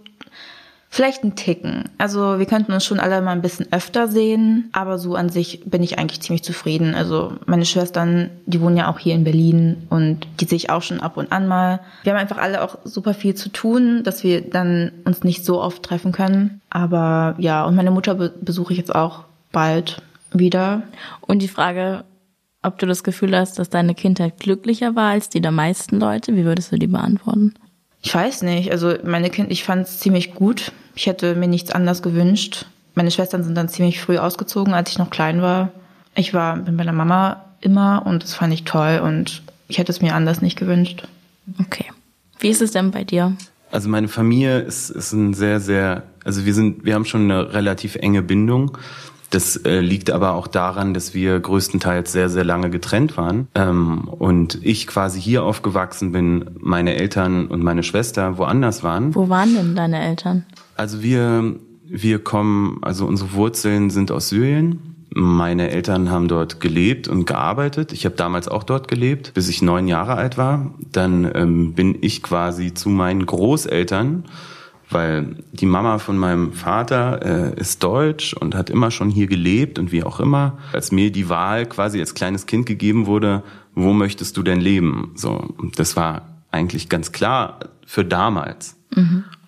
vielleicht 0.89 1.23
ein 1.23 1.35
Ticken. 1.35 1.85
Also 1.97 2.39
wir 2.39 2.45
könnten 2.47 2.73
uns 2.73 2.83
schon 2.83 2.99
alle 2.99 3.21
mal 3.21 3.31
ein 3.31 3.43
bisschen 3.43 3.71
öfter 3.71 4.07
sehen, 4.07 4.69
aber 4.71 4.97
so 4.97 5.15
an 5.15 5.29
sich 5.29 5.61
bin 5.65 5.83
ich 5.83 5.99
eigentlich 5.99 6.21
ziemlich 6.21 6.43
zufrieden. 6.43 6.95
Also 6.95 7.33
meine 7.45 7.65
Schwestern, 7.65 8.31
die 8.47 8.59
wohnen 8.59 8.75
ja 8.75 8.91
auch 8.91 8.97
hier 8.97 9.13
in 9.13 9.23
Berlin 9.23 9.85
und 9.89 10.27
die 10.39 10.45
sehe 10.45 10.57
ich 10.57 10.71
auch 10.71 10.81
schon 10.81 10.99
ab 10.99 11.15
und 11.15 11.31
an 11.31 11.47
mal. 11.47 11.79
Wir 12.03 12.13
haben 12.13 12.19
einfach 12.19 12.39
alle 12.39 12.63
auch 12.63 12.79
super 12.83 13.13
viel 13.13 13.35
zu 13.35 13.49
tun, 13.49 14.03
dass 14.03 14.23
wir 14.23 14.41
dann 14.41 14.91
uns 15.05 15.23
nicht 15.23 15.45
so 15.45 15.61
oft 15.61 15.83
treffen 15.83 16.11
können. 16.11 16.59
Aber 16.71 17.35
ja, 17.37 17.63
und 17.65 17.75
meine 17.75 17.91
Mutter 17.91 18.15
be 18.15 18.33
besuche 18.41 18.73
ich 18.73 18.79
jetzt 18.79 18.93
auch 18.93 19.25
bald 19.51 20.01
wieder. 20.31 20.81
Und 21.21 21.41
die 21.41 21.47
Frage, 21.47 22.03
ob 22.63 22.79
du 22.79 22.87
das 22.87 23.03
Gefühl 23.03 23.37
hast, 23.37 23.59
dass 23.59 23.69
deine 23.69 23.93
Kindheit 23.93 24.39
glücklicher 24.39 24.95
war 24.95 25.11
als 25.11 25.29
die 25.29 25.41
der 25.41 25.51
meisten 25.51 25.99
Leute, 25.99 26.35
wie 26.35 26.45
würdest 26.45 26.71
du 26.71 26.77
die 26.77 26.87
beantworten? 26.87 27.53
Ich 28.01 28.13
weiß 28.13 28.43
nicht. 28.43 28.71
Also 28.71 28.95
meine 29.03 29.29
Kind, 29.29 29.51
ich 29.51 29.63
fand 29.63 29.87
es 29.87 29.99
ziemlich 29.99 30.33
gut. 30.33 30.71
Ich 30.95 31.07
hätte 31.07 31.35
mir 31.35 31.47
nichts 31.47 31.71
anderes 31.71 32.01
gewünscht. 32.01 32.65
Meine 32.95 33.11
Schwestern 33.11 33.43
sind 33.43 33.55
dann 33.55 33.69
ziemlich 33.69 34.01
früh 34.01 34.17
ausgezogen, 34.17 34.73
als 34.73 34.91
ich 34.91 34.97
noch 34.97 35.09
klein 35.09 35.41
war. 35.41 35.71
Ich 36.15 36.33
war 36.33 36.57
bin 36.57 36.77
bei 36.77 36.83
der 36.83 36.93
Mama 36.93 37.45
immer 37.61 38.05
und 38.05 38.23
das 38.23 38.33
fand 38.33 38.53
ich 38.53 38.63
toll 38.63 39.01
und 39.03 39.43
ich 39.67 39.77
hätte 39.77 39.91
es 39.91 40.01
mir 40.01 40.15
anders 40.15 40.41
nicht 40.41 40.57
gewünscht. 40.57 41.07
Okay. 41.59 41.85
Wie 42.39 42.49
ist 42.49 42.61
es 42.61 42.71
denn 42.71 42.91
bei 42.91 43.03
dir? 43.03 43.35
Also 43.71 43.89
meine 43.89 44.07
Familie 44.07 44.59
ist, 44.59 44.89
ist 44.89 45.11
ein 45.11 45.33
sehr, 45.33 45.59
sehr, 45.59 46.03
also 46.23 46.45
wir 46.45 46.53
sind, 46.53 46.85
wir 46.85 46.95
haben 46.95 47.05
schon 47.05 47.29
eine 47.29 47.53
relativ 47.53 47.95
enge 47.95 48.21
Bindung. 48.21 48.77
Das 49.29 49.57
äh, 49.57 49.79
liegt 49.79 50.09
aber 50.09 50.33
auch 50.33 50.47
daran, 50.47 50.93
dass 50.93 51.13
wir 51.13 51.39
größtenteils 51.39 52.11
sehr, 52.11 52.29
sehr 52.29 52.43
lange 52.43 52.69
getrennt 52.69 53.15
waren. 53.17 53.47
Ähm, 53.53 54.07
und 54.07 54.59
ich 54.63 54.87
quasi 54.87 55.21
hier 55.21 55.43
aufgewachsen 55.43 56.11
bin, 56.11 56.49
meine 56.59 56.95
Eltern 56.95 57.47
und 57.47 57.63
meine 57.63 57.83
Schwester 57.83 58.37
woanders 58.37 58.83
waren. 58.83 59.13
Wo 59.13 59.29
waren 59.29 59.53
denn 59.53 59.75
deine 59.75 60.01
Eltern? 60.01 60.45
Also 60.75 61.03
wir, 61.03 61.55
wir 61.85 62.19
kommen, 62.19 62.79
also 62.81 63.05
unsere 63.05 63.33
Wurzeln 63.33 63.89
sind 63.89 64.11
aus 64.11 64.29
Syrien. 64.29 64.89
Meine 65.13 65.71
Eltern 65.71 66.09
haben 66.11 66.27
dort 66.27 66.59
gelebt 66.59 67.07
und 67.07 67.25
gearbeitet. 67.25 67.93
Ich 67.93 68.05
habe 68.05 68.15
damals 68.15 68.47
auch 68.47 68.63
dort 68.63 68.87
gelebt, 68.87 69.33
bis 69.33 69.49
ich 69.49 69.61
neun 69.61 69.87
Jahre 69.87 70.15
alt 70.15 70.37
war. 70.37 70.73
Dann 70.91 71.29
ähm, 71.33 71.73
bin 71.73 71.97
ich 72.01 72.23
quasi 72.23 72.73
zu 72.73 72.89
meinen 72.89 73.25
Großeltern, 73.25 74.25
weil 74.89 75.35
die 75.51 75.65
Mama 75.65 75.99
von 75.99 76.17
meinem 76.17 76.53
Vater 76.53 77.53
äh, 77.55 77.59
ist 77.59 77.83
deutsch 77.83 78.33
und 78.33 78.55
hat 78.55 78.69
immer 78.69 78.91
schon 78.91 79.09
hier 79.09 79.27
gelebt 79.27 79.79
und 79.79 79.91
wie 79.91 80.03
auch 80.03 80.19
immer. 80.19 80.57
Als 80.73 80.91
mir 80.91 81.11
die 81.11 81.29
Wahl 81.29 81.65
quasi 81.65 81.99
als 81.99 82.13
kleines 82.13 82.45
Kind 82.45 82.65
gegeben 82.65 83.05
wurde, 83.05 83.43
wo 83.75 83.93
möchtest 83.93 84.37
du 84.37 84.43
denn 84.43 84.59
leben? 84.59 85.11
So, 85.15 85.53
das 85.75 85.95
war 85.95 86.41
eigentlich 86.51 86.89
ganz 86.89 87.11
klar 87.11 87.59
für 87.85 88.03
damals. 88.03 88.75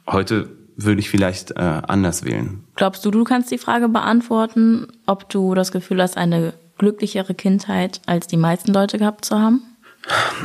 Heute 0.08 0.50
würde 0.78 1.00
ich 1.00 1.10
vielleicht 1.10 1.52
äh, 1.52 1.82
anders 1.88 2.24
wählen. 2.24 2.64
Glaubst 2.76 3.06
du, 3.06 3.12
du 3.12 3.24
kannst 3.24 3.52
die 3.52 3.58
Frage 3.58 3.90
beantworten, 3.90 4.88
ob 5.06 5.30
du 5.30 5.54
das 5.56 5.72
Gefühl 5.72 6.02
hast, 6.02 6.18
eine 6.18 6.54
glücklichere 6.78 7.34
Kindheit 7.34 8.02
als 8.06 8.28
die 8.28 8.38
meisten 8.38 8.74
Leute 8.74 8.98
gehabt 8.98 9.26
zu 9.26 9.40
haben? 9.40 9.62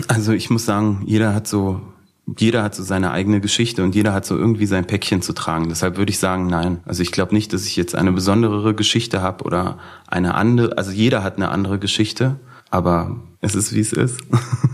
Also 0.09 0.33
ich 0.33 0.51
muss 0.51 0.67
sagen, 0.67 1.03
jeder 1.07 1.35
hat 1.35 1.47
so 1.47 1.81
jeder 2.27 2.65
hat 2.65 2.75
so 2.75 2.83
seine 2.83 3.13
eigene 3.13 3.41
Geschichte 3.41 3.85
und 3.85 3.95
jeder 3.95 4.13
hat 4.13 4.27
so 4.27 4.37
irgendwie 4.37 4.67
sein 4.67 4.87
Päckchen 4.87 5.23
zu 5.23 5.33
tragen. 5.33 5.69
Deshalb 5.69 5.97
würde 5.97 6.11
ich 6.11 6.19
sagen, 6.19 6.49
nein. 6.49 6.81
Also 6.85 7.03
ich 7.03 7.13
glaube 7.13 7.35
nicht, 7.35 7.53
dass 7.53 7.67
ich 7.67 7.77
jetzt 7.77 7.95
eine 7.95 8.11
besondere 8.11 8.75
Geschichte 8.75 9.23
habe 9.23 9.45
oder 9.45 9.79
eine 10.09 10.35
andere. 10.35 10.77
Also 10.77 10.91
jeder 10.91 11.23
hat 11.23 11.37
eine 11.37 11.51
andere 11.51 11.79
Geschichte, 11.79 12.41
aber 12.71 13.17
es 13.41 13.55
ist 13.55 13.73
wie 13.75 13.81
es 13.81 13.93
ist. 13.93 14.21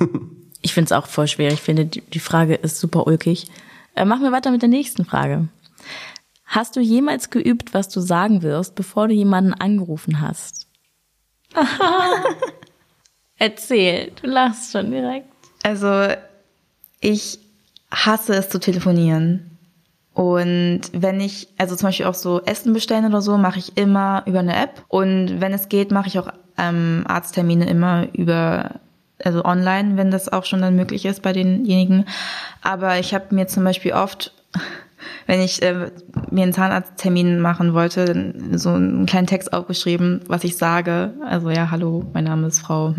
ich 0.63 0.73
finde 0.73 0.87
es 0.87 0.93
auch 0.93 1.07
voll 1.07 1.29
schwer. 1.29 1.53
Ich 1.53 1.61
finde 1.61 1.85
die 1.85 2.21
Frage 2.21 2.55
ist 2.55 2.81
super 2.81 3.07
ulkig. 3.07 3.49
Äh, 3.95 4.07
machen 4.07 4.23
wir 4.23 4.33
weiter 4.33 4.51
mit 4.51 4.63
der 4.63 4.71
nächsten 4.71 5.05
Frage. 5.05 5.49
Hast 6.47 6.77
du 6.77 6.81
jemals 6.81 7.29
geübt, 7.29 7.75
was 7.75 7.91
du 7.91 8.01
sagen 8.01 8.43
wirst, 8.43 8.75
bevor 8.75 9.09
du 9.09 9.15
jemanden 9.15 9.53
angerufen 9.53 10.23
hast? 10.23 10.69
Erzähl, 13.37 14.13
du 14.21 14.29
lachst 14.29 14.73
schon 14.73 14.91
direkt. 14.91 15.29
Also 15.63 16.09
ich 17.03 17.41
hasse 17.91 18.35
es 18.35 18.49
zu 18.49 18.59
telefonieren. 18.59 19.51
Und 20.15 20.81
wenn 20.93 21.21
ich, 21.21 21.49
also 21.59 21.75
zum 21.77 21.89
Beispiel 21.89 22.07
auch 22.07 22.15
so 22.15 22.43
Essen 22.43 22.73
bestellen 22.73 23.07
oder 23.07 23.21
so, 23.21 23.37
mache 23.37 23.59
ich 23.59 23.77
immer 23.77 24.23
über 24.27 24.41
eine 24.41 24.57
App. 24.57 24.85
Und 24.89 25.41
wenn 25.41 25.53
es 25.53 25.69
geht, 25.69 25.91
mache 25.91 26.09
ich 26.09 26.19
auch 26.19 26.29
ähm, 26.59 27.05
Arzttermine 27.07 27.69
immer 27.69 28.07
über, 28.13 28.81
also 29.23 29.45
online, 29.45 29.97
wenn 29.97 30.11
das 30.11 30.31
auch 30.31 30.45
schon 30.45 30.61
dann 30.61 30.77
möglich 30.77 31.05
ist 31.07 31.23
bei 31.23 31.33
denjenigen. 31.33 32.07
Aber 32.63 32.99
ich 32.99 33.15
habe 33.15 33.35
mir 33.35 33.47
zum 33.47 33.65
Beispiel 33.65 33.93
oft, 33.93 34.33
wenn 35.27 35.41
ich 35.41 35.63
äh, 35.63 35.91
mir 36.31 36.43
einen 36.43 36.53
Zahnarzttermin 36.53 37.41
machen 37.41 37.73
wollte, 37.73 38.35
so 38.53 38.71
einen 38.71 39.07
kleinen 39.07 39.27
Text 39.27 39.53
aufgeschrieben, 39.53 40.21
was 40.29 40.45
ich 40.45 40.57
sage. 40.57 41.15
Also 41.27 41.51
ja, 41.51 41.71
hallo, 41.71 42.05
mein 42.13 42.25
Name 42.25 42.49
ist 42.49 42.61
Frau 42.61 42.95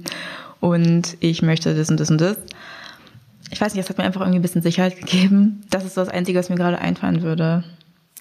und 0.60 1.16
ich 1.20 1.42
möchte 1.42 1.74
das 1.76 1.88
und 1.88 2.00
das 2.00 2.10
und 2.10 2.20
das 2.20 2.36
ich 3.50 3.60
weiß 3.60 3.74
nicht, 3.74 3.84
es 3.84 3.90
hat 3.90 3.98
mir 3.98 4.04
einfach 4.04 4.20
irgendwie 4.20 4.38
ein 4.38 4.42
bisschen 4.42 4.62
Sicherheit 4.62 4.98
gegeben. 4.98 5.62
Das 5.70 5.84
ist 5.84 5.96
das 5.96 6.08
Einzige, 6.08 6.38
was 6.38 6.48
mir 6.48 6.56
gerade 6.56 6.78
einfallen 6.78 7.22
würde. 7.22 7.64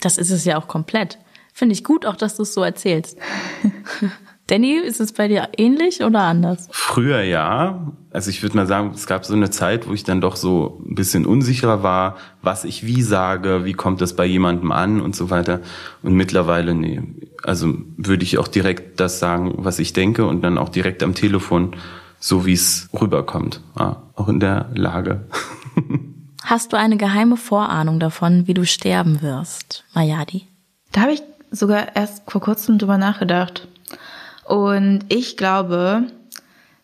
Das 0.02 0.18
ist 0.18 0.32
es 0.32 0.46
ja 0.46 0.58
auch 0.58 0.68
komplett. 0.68 1.18
Finde 1.54 1.74
ich 1.74 1.84
gut, 1.84 2.06
auch 2.06 2.16
dass 2.16 2.36
du 2.36 2.44
es 2.44 2.54
so 2.54 2.62
erzählst. 2.62 3.18
Danny, 4.48 4.78
ist 4.78 5.02
es 5.02 5.12
bei 5.12 5.28
dir 5.28 5.50
ähnlich 5.58 6.02
oder 6.04 6.22
anders? 6.22 6.70
Früher 6.72 7.22
ja. 7.22 7.92
Also 8.12 8.30
ich 8.30 8.42
würde 8.42 8.56
mal 8.56 8.66
sagen, 8.66 8.92
es 8.96 9.06
gab 9.06 9.26
so 9.26 9.34
eine 9.34 9.50
Zeit, 9.50 9.90
wo 9.90 9.94
ich 9.94 10.06
dann 10.06 10.22
doch 10.22 10.38
so 10.38 10.82
ein 10.88 10.96
bisschen 10.96 11.26
unsicherer 11.26 11.84
war, 11.84 12.16
was 12.42 12.64
ich 12.64 12.86
wie 12.86 13.02
sage, 13.02 13.66
wie 13.66 13.74
kommt 13.74 14.00
das 14.00 14.16
bei 14.16 14.26
jemandem 14.26 14.72
an 14.72 15.02
und 15.02 15.18
so 15.18 15.30
weiter. 15.30 15.60
Und 16.02 16.14
mittlerweile, 16.14 16.74
nee. 16.74 17.02
Also 17.44 17.74
würde 17.98 18.24
ich 18.24 18.38
auch 18.38 18.48
direkt 18.48 19.02
das 19.02 19.20
sagen, 19.20 19.54
was 19.58 19.80
ich 19.80 19.92
denke 19.92 20.26
und 20.26 20.42
dann 20.42 20.58
auch 20.58 20.70
direkt 20.70 21.04
am 21.04 21.14
Telefon 21.14 21.76
so 22.20 22.46
wie 22.46 22.54
es 22.54 22.90
rüberkommt, 23.00 23.62
ja, 23.78 24.02
auch 24.16 24.28
in 24.28 24.40
der 24.40 24.70
Lage. 24.74 25.26
Hast 26.44 26.72
du 26.72 26.78
eine 26.78 26.98
geheime 26.98 27.38
Vorahnung 27.38 28.00
davon, 28.00 28.48
wie 28.48 28.54
du 28.54 28.66
sterben 28.66 29.22
wirst, 29.22 29.84
Mayadi? 29.94 30.48
Da 30.92 31.02
habe 31.02 31.12
ich 31.12 31.22
sogar 31.52 31.96
erst 31.96 32.30
vor 32.30 32.42
kurzem 32.42 32.78
drüber 32.78 32.98
nachgedacht. 32.98 33.68
Und 34.46 35.02
ich 35.10 35.36
glaube, 35.36 36.04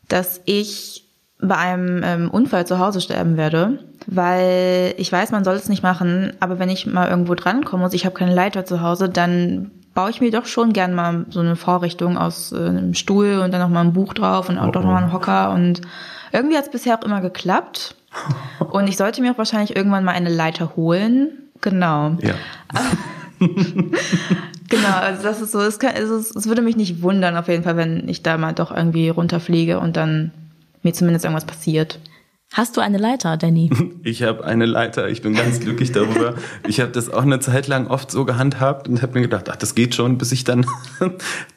dass 0.10 0.42
ich 0.46 1.06
bei 1.40 1.56
einem 1.56 2.02
ähm, 2.04 2.30
Unfall 2.30 2.68
zu 2.68 2.80
Hause 2.80 3.02
sterben 3.02 3.38
werde, 3.38 3.80
weil 4.06 4.94
ich 4.98 5.12
weiß, 5.12 5.32
man 5.32 5.44
soll 5.44 5.56
es 5.56 5.70
nicht 5.70 5.84
machen, 5.84 6.34
aber 6.40 6.60
wenn 6.60 6.70
ich 6.70 6.86
mal 6.86 7.10
irgendwo 7.10 7.36
drankomme 7.36 7.86
und 7.86 7.94
ich 7.94 8.06
habe 8.06 8.16
keine 8.16 8.34
Leiter 8.34 8.66
zu 8.66 8.82
Hause, 8.82 9.10
dann 9.10 9.72
baue 9.94 10.10
ich 10.10 10.22
mir 10.22 10.32
doch 10.32 10.46
schon 10.46 10.74
gern 10.74 10.94
mal 10.94 11.26
so 11.30 11.40
eine 11.40 11.56
Vorrichtung 11.56 12.18
aus 12.18 12.52
äh, 12.52 12.58
einem 12.58 12.94
Stuhl 12.94 13.40
und 13.44 13.54
dann 13.54 13.62
noch 13.62 13.70
mal 13.70 13.82
ein 13.82 13.94
Buch 13.94 14.14
drauf 14.14 14.50
und 14.50 14.58
auch 14.58 14.70
oh, 14.70 14.72
doch 14.72 14.82
noch 14.82 14.92
mal 14.92 15.04
einen 15.04 15.14
Hocker 15.14 15.52
und 15.52 15.82
irgendwie 16.32 16.58
hat 16.58 16.66
es 16.66 16.72
bisher 16.72 16.98
auch 16.98 17.04
immer 17.04 17.22
geklappt. 17.22 17.96
Und 18.72 18.88
ich 18.88 18.98
sollte 18.98 19.22
mir 19.22 19.32
auch 19.32 19.38
wahrscheinlich 19.38 19.76
irgendwann 19.76 20.04
mal 20.04 20.14
eine 20.14 20.30
Leiter 20.30 20.76
holen. 20.76 21.30
Genau. 21.62 22.18
Ja. 22.22 22.36
genau, 24.70 24.98
also 25.00 25.24
das 25.24 25.42
ist 25.42 25.52
so, 25.52 25.60
es, 25.62 25.80
kann, 25.80 25.96
also 25.96 26.16
es 26.18 26.48
würde 26.48 26.62
mich 26.62 26.76
nicht 26.76 27.02
wundern 27.02 27.38
auf 27.38 27.48
jeden 27.48 27.64
Fall, 27.64 27.78
wenn 27.78 28.08
ich 28.10 28.24
da 28.24 28.38
mal 28.38 28.54
doch 28.54 28.72
irgendwie 28.76 29.10
runterfliege 29.10 29.80
und 29.80 29.98
dann 29.98 30.32
mir 30.82 30.94
zumindest 30.94 31.26
irgendwas 31.26 31.46
passiert. 31.46 32.00
Hast 32.54 32.78
du 32.78 32.82
eine 32.82 33.00
Leiter, 33.00 33.36
Danny? 33.36 33.70
Ich 34.04 34.22
habe 34.22 34.44
eine 34.44 34.66
Leiter. 34.66 35.08
Ich 35.10 35.22
bin 35.22 35.34
ganz 35.34 35.60
glücklich 35.62 35.92
darüber. 35.92 36.36
Ich 36.68 36.82
habe 36.82 36.92
das 36.92 37.10
auch 37.10 37.24
eine 37.24 37.40
Zeit 37.40 37.68
lang 37.68 37.88
oft 37.88 38.12
so 38.12 38.26
gehandhabt 38.26 38.88
und 38.88 39.02
habe 39.02 39.14
mir 39.14 39.22
gedacht, 39.22 39.50
ach, 39.50 39.56
das 39.56 39.76
geht 39.76 39.96
schon, 39.96 40.18
bis 40.18 40.34
ich 40.34 40.44
dann 40.44 40.66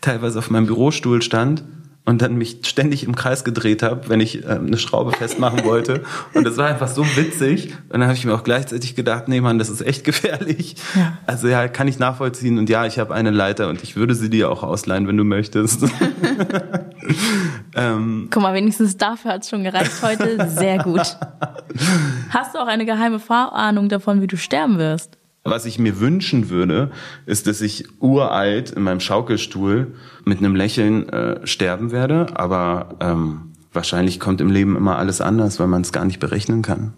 teilweise 0.01 0.39
auf 0.39 0.49
meinem 0.49 0.67
Bürostuhl 0.67 1.23
stand 1.23 1.65
und 2.07 2.23
dann 2.23 2.37
mich 2.37 2.61
ständig 2.63 3.05
im 3.05 3.17
Kreis 3.17 3.43
gedreht 3.43 3.83
habe, 3.83 4.09
wenn 4.09 4.21
ich 4.21 4.45
äh, 4.45 4.49
eine 4.49 4.79
Schraube 4.79 5.11
festmachen 5.11 5.65
wollte. 5.65 6.05
Und 6.35 6.45
das 6.45 6.57
war 6.57 6.69
einfach 6.69 6.87
so 6.87 7.05
witzig. 7.17 7.75
Und 7.89 8.01
dann 8.01 8.05
habe 8.05 8.15
ich 8.15 8.25
mir 8.25 8.33
auch 8.33 8.45
gleichzeitig 8.45 8.95
gedacht, 8.95 9.27
nee 9.27 9.41
Mann, 9.41 9.59
das 9.59 9.69
ist 9.69 9.81
echt 9.81 10.05
gefährlich. 10.05 10.77
Ja. 10.95 11.19
Also 11.27 11.49
ja, 11.49 11.67
kann 11.67 11.89
ich 11.89 11.99
nachvollziehen. 11.99 12.59
Und 12.59 12.71
ja, 12.71 12.87
ich 12.87 13.01
habe 13.01 13.13
eine 13.13 13.33
Leiter 13.33 13.69
und 13.69 13.83
ich 13.83 13.97
würde 13.97 14.15
sie 14.15 14.31
dir 14.31 14.51
auch 14.51 14.63
ausleihen, 14.63 15.09
wenn 15.09 15.17
du 15.17 15.25
möchtest. 15.25 15.83
ähm, 17.75 18.29
Guck 18.31 18.43
mal, 18.43 18.55
wenigstens 18.55 18.97
dafür 18.97 19.33
hat's 19.33 19.51
schon 19.51 19.65
gereicht 19.65 20.01
heute. 20.01 20.49
Sehr 20.49 20.79
gut. 20.79 21.01
Hast 22.31 22.55
du 22.55 22.59
auch 22.59 22.69
eine 22.69 22.87
geheime 22.87 23.19
Vorahnung 23.19 23.89
davon, 23.89 24.23
wie 24.23 24.29
du 24.29 24.37
sterben 24.37 24.79
wirst? 24.79 25.16
Was 25.51 25.67
ich 25.67 25.79
mir 25.79 26.01
wünschen 26.01 26.51
würde, 26.51 26.91
ist, 27.27 27.47
dass 27.47 27.61
ich 27.61 27.87
uralt 28.01 28.71
in 28.71 28.83
meinem 28.83 29.01
Schaukelstuhl 29.01 29.95
mit 30.25 30.39
einem 30.39 30.55
Lächeln 30.55 31.09
äh, 31.09 31.47
sterben 31.47 31.93
werde. 31.93 32.27
Aber 32.35 32.97
ähm, 33.01 33.53
wahrscheinlich 33.73 34.21
kommt 34.21 34.41
im 34.41 34.51
Leben 34.51 34.77
immer 34.77 34.99
alles 34.99 35.21
anders, 35.21 35.61
weil 35.61 35.69
man 35.69 35.83
es 35.83 35.93
gar 35.93 36.05
nicht 36.05 36.21
berechnen 36.21 36.63
kann. 36.63 36.95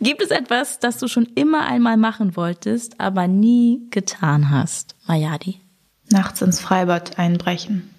Gibt 0.00 0.22
es 0.22 0.30
etwas, 0.30 0.78
das 0.78 0.96
du 0.96 1.08
schon 1.08 1.26
immer 1.34 1.66
einmal 1.66 1.98
machen 1.98 2.34
wolltest, 2.34 2.98
aber 2.98 3.28
nie 3.28 3.82
getan 3.90 4.48
hast, 4.50 4.96
Mayadi? 5.06 5.60
Nachts 6.08 6.40
ins 6.40 6.58
Freibad 6.58 7.18
einbrechen. 7.18 7.90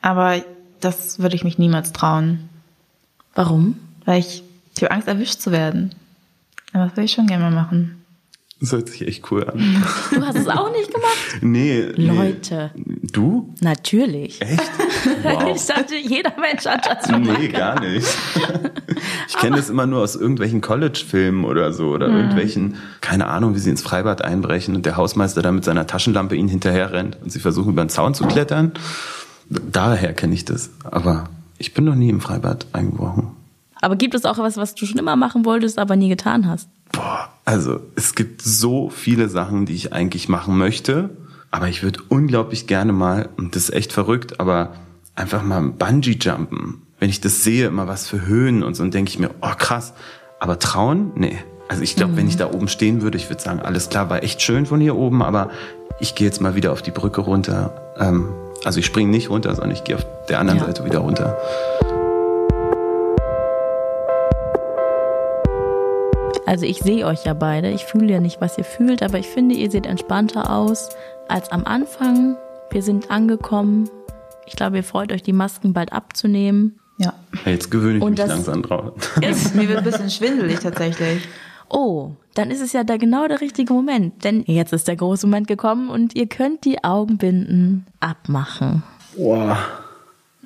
Aber 0.00 0.44
das 0.80 1.18
würde 1.18 1.34
ich 1.34 1.42
mich 1.42 1.58
niemals 1.58 1.92
trauen. 1.92 2.48
Warum? 3.34 3.76
Weil 4.04 4.20
ich, 4.20 4.44
ich 4.76 4.82
habe 4.82 4.92
Angst, 4.92 5.08
erwischt 5.08 5.40
zu 5.40 5.50
werden. 5.50 5.94
Aber 6.72 6.84
das 6.84 6.92
würde 6.92 7.04
ich 7.04 7.12
schon 7.12 7.26
gerne 7.26 7.44
mal 7.44 7.50
machen. 7.50 8.03
Das 8.60 8.72
hört 8.72 8.88
sich 8.88 9.06
echt 9.06 9.30
cool 9.30 9.44
an. 9.44 9.84
Du 10.12 10.24
hast 10.24 10.36
es 10.36 10.48
auch 10.48 10.70
nicht 10.72 10.92
gemacht? 10.92 11.42
Nee. 11.42 11.82
Leute. 11.96 12.70
Nee. 12.74 12.94
Du? 13.12 13.54
Natürlich. 13.60 14.40
Echt? 14.40 14.62
Wow. 15.22 15.54
Ich 15.54 15.66
dachte, 15.66 15.96
jeder 15.96 16.32
Mensch 16.38 16.64
hat 16.64 16.86
das 16.86 17.08
schon 17.08 17.22
Nee, 17.22 17.48
gar 17.48 17.78
nicht. 17.80 18.06
Ich 19.28 19.36
kenne 19.36 19.56
das 19.56 19.68
immer 19.68 19.86
nur 19.86 20.02
aus 20.02 20.16
irgendwelchen 20.16 20.60
College-Filmen 20.60 21.44
oder 21.44 21.72
so 21.72 21.88
oder 21.88 22.08
hm. 22.08 22.16
irgendwelchen, 22.16 22.76
keine 23.00 23.26
Ahnung, 23.26 23.54
wie 23.54 23.58
sie 23.58 23.70
ins 23.70 23.82
Freibad 23.82 24.22
einbrechen 24.22 24.74
und 24.74 24.86
der 24.86 24.96
Hausmeister 24.96 25.42
da 25.42 25.52
mit 25.52 25.64
seiner 25.64 25.86
Taschenlampe 25.86 26.36
ihnen 26.36 26.48
hinterher 26.48 26.92
rennt 26.92 27.18
und 27.22 27.30
sie 27.30 27.38
versuchen 27.38 27.72
über 27.72 27.84
den 27.84 27.90
Zaun 27.90 28.14
zu 28.14 28.26
klettern. 28.26 28.72
Daher 29.48 30.14
kenne 30.14 30.34
ich 30.34 30.44
das. 30.44 30.70
Aber 30.84 31.28
ich 31.58 31.74
bin 31.74 31.84
noch 31.84 31.94
nie 31.94 32.08
im 32.08 32.20
Freibad 32.20 32.66
eingebrochen. 32.72 33.32
Aber 33.84 33.96
gibt 33.96 34.14
es 34.14 34.24
auch 34.24 34.38
was, 34.38 34.56
was 34.56 34.74
du 34.74 34.86
schon 34.86 34.98
immer 34.98 35.14
machen 35.14 35.44
wolltest, 35.44 35.78
aber 35.78 35.94
nie 35.94 36.08
getan 36.08 36.48
hast? 36.48 36.70
Boah, 36.92 37.28
also 37.44 37.80
es 37.96 38.14
gibt 38.14 38.40
so 38.40 38.88
viele 38.88 39.28
Sachen, 39.28 39.66
die 39.66 39.74
ich 39.74 39.92
eigentlich 39.92 40.26
machen 40.30 40.56
möchte, 40.56 41.10
aber 41.50 41.68
ich 41.68 41.82
würde 41.82 42.00
unglaublich 42.08 42.66
gerne 42.66 42.94
mal, 42.94 43.28
und 43.36 43.54
das 43.54 43.64
ist 43.64 43.74
echt 43.74 43.92
verrückt, 43.92 44.40
aber 44.40 44.72
einfach 45.14 45.42
mal 45.42 45.60
Bungee-Jumpen. 45.60 46.80
Wenn 46.98 47.10
ich 47.10 47.20
das 47.20 47.44
sehe, 47.44 47.66
immer 47.66 47.86
was 47.86 48.08
für 48.08 48.24
Höhen 48.24 48.62
und 48.62 48.74
so, 48.74 48.82
und 48.82 48.94
denke 48.94 49.10
ich 49.10 49.18
mir, 49.18 49.28
oh 49.42 49.52
krass, 49.58 49.92
aber 50.40 50.58
trauen? 50.58 51.12
Nee. 51.14 51.36
Also 51.68 51.82
ich 51.82 51.94
glaube, 51.94 52.12
mhm. 52.12 52.16
wenn 52.16 52.28
ich 52.28 52.38
da 52.38 52.50
oben 52.50 52.68
stehen 52.68 53.02
würde, 53.02 53.18
ich 53.18 53.28
würde 53.28 53.42
sagen, 53.42 53.60
alles 53.60 53.90
klar, 53.90 54.08
war 54.08 54.22
echt 54.22 54.40
schön 54.40 54.64
von 54.64 54.80
hier 54.80 54.96
oben, 54.96 55.22
aber 55.22 55.50
ich 56.00 56.14
gehe 56.14 56.26
jetzt 56.26 56.40
mal 56.40 56.54
wieder 56.54 56.72
auf 56.72 56.80
die 56.80 56.90
Brücke 56.90 57.20
runter. 57.20 57.94
Ähm, 57.98 58.30
also 58.64 58.80
ich 58.80 58.86
springe 58.86 59.10
nicht 59.10 59.28
runter, 59.28 59.54
sondern 59.54 59.72
ich 59.72 59.84
gehe 59.84 59.96
auf 59.96 60.06
der 60.30 60.40
anderen 60.40 60.60
ja. 60.60 60.64
Seite 60.64 60.86
wieder 60.86 61.00
runter. 61.00 61.36
Also 66.46 66.66
ich 66.66 66.78
sehe 66.78 67.06
euch 67.06 67.24
ja 67.24 67.34
beide. 67.34 67.70
Ich 67.70 67.84
fühle 67.84 68.12
ja 68.12 68.20
nicht, 68.20 68.40
was 68.40 68.58
ihr 68.58 68.64
fühlt, 68.64 69.02
aber 69.02 69.18
ich 69.18 69.26
finde, 69.26 69.54
ihr 69.54 69.70
seht 69.70 69.86
entspannter 69.86 70.50
aus 70.50 70.90
als 71.28 71.50
am 71.50 71.64
Anfang. 71.64 72.36
Wir 72.70 72.82
sind 72.82 73.10
angekommen. 73.10 73.88
Ich 74.46 74.56
glaube, 74.56 74.76
ihr 74.76 74.84
freut 74.84 75.10
euch, 75.12 75.22
die 75.22 75.32
Masken 75.32 75.72
bald 75.72 75.92
abzunehmen. 75.92 76.78
Ja. 76.98 77.14
Jetzt 77.46 77.70
gewöhne 77.70 77.96
ich 77.98 78.02
Und 78.02 78.18
mich 78.18 78.26
langsam 78.26 78.62
drauf. 78.62 78.92
Ist, 79.20 79.54
mir 79.54 79.68
wird 79.68 79.78
ein 79.78 79.84
bisschen 79.84 80.10
schwindelig 80.10 80.60
tatsächlich. 80.60 81.26
Oh, 81.70 82.12
dann 82.34 82.50
ist 82.50 82.60
es 82.60 82.72
ja 82.72 82.84
da 82.84 82.98
genau 82.98 83.26
der 83.26 83.40
richtige 83.40 83.72
Moment. 83.72 84.22
Denn 84.22 84.44
jetzt 84.46 84.72
ist 84.72 84.86
der 84.86 84.96
große 84.96 85.26
Moment 85.26 85.48
gekommen 85.48 85.88
und 85.88 86.14
ihr 86.14 86.28
könnt 86.28 86.64
die 86.64 86.84
Augenbinden 86.84 87.86
abmachen. 88.00 88.82
Boah. 89.16 89.58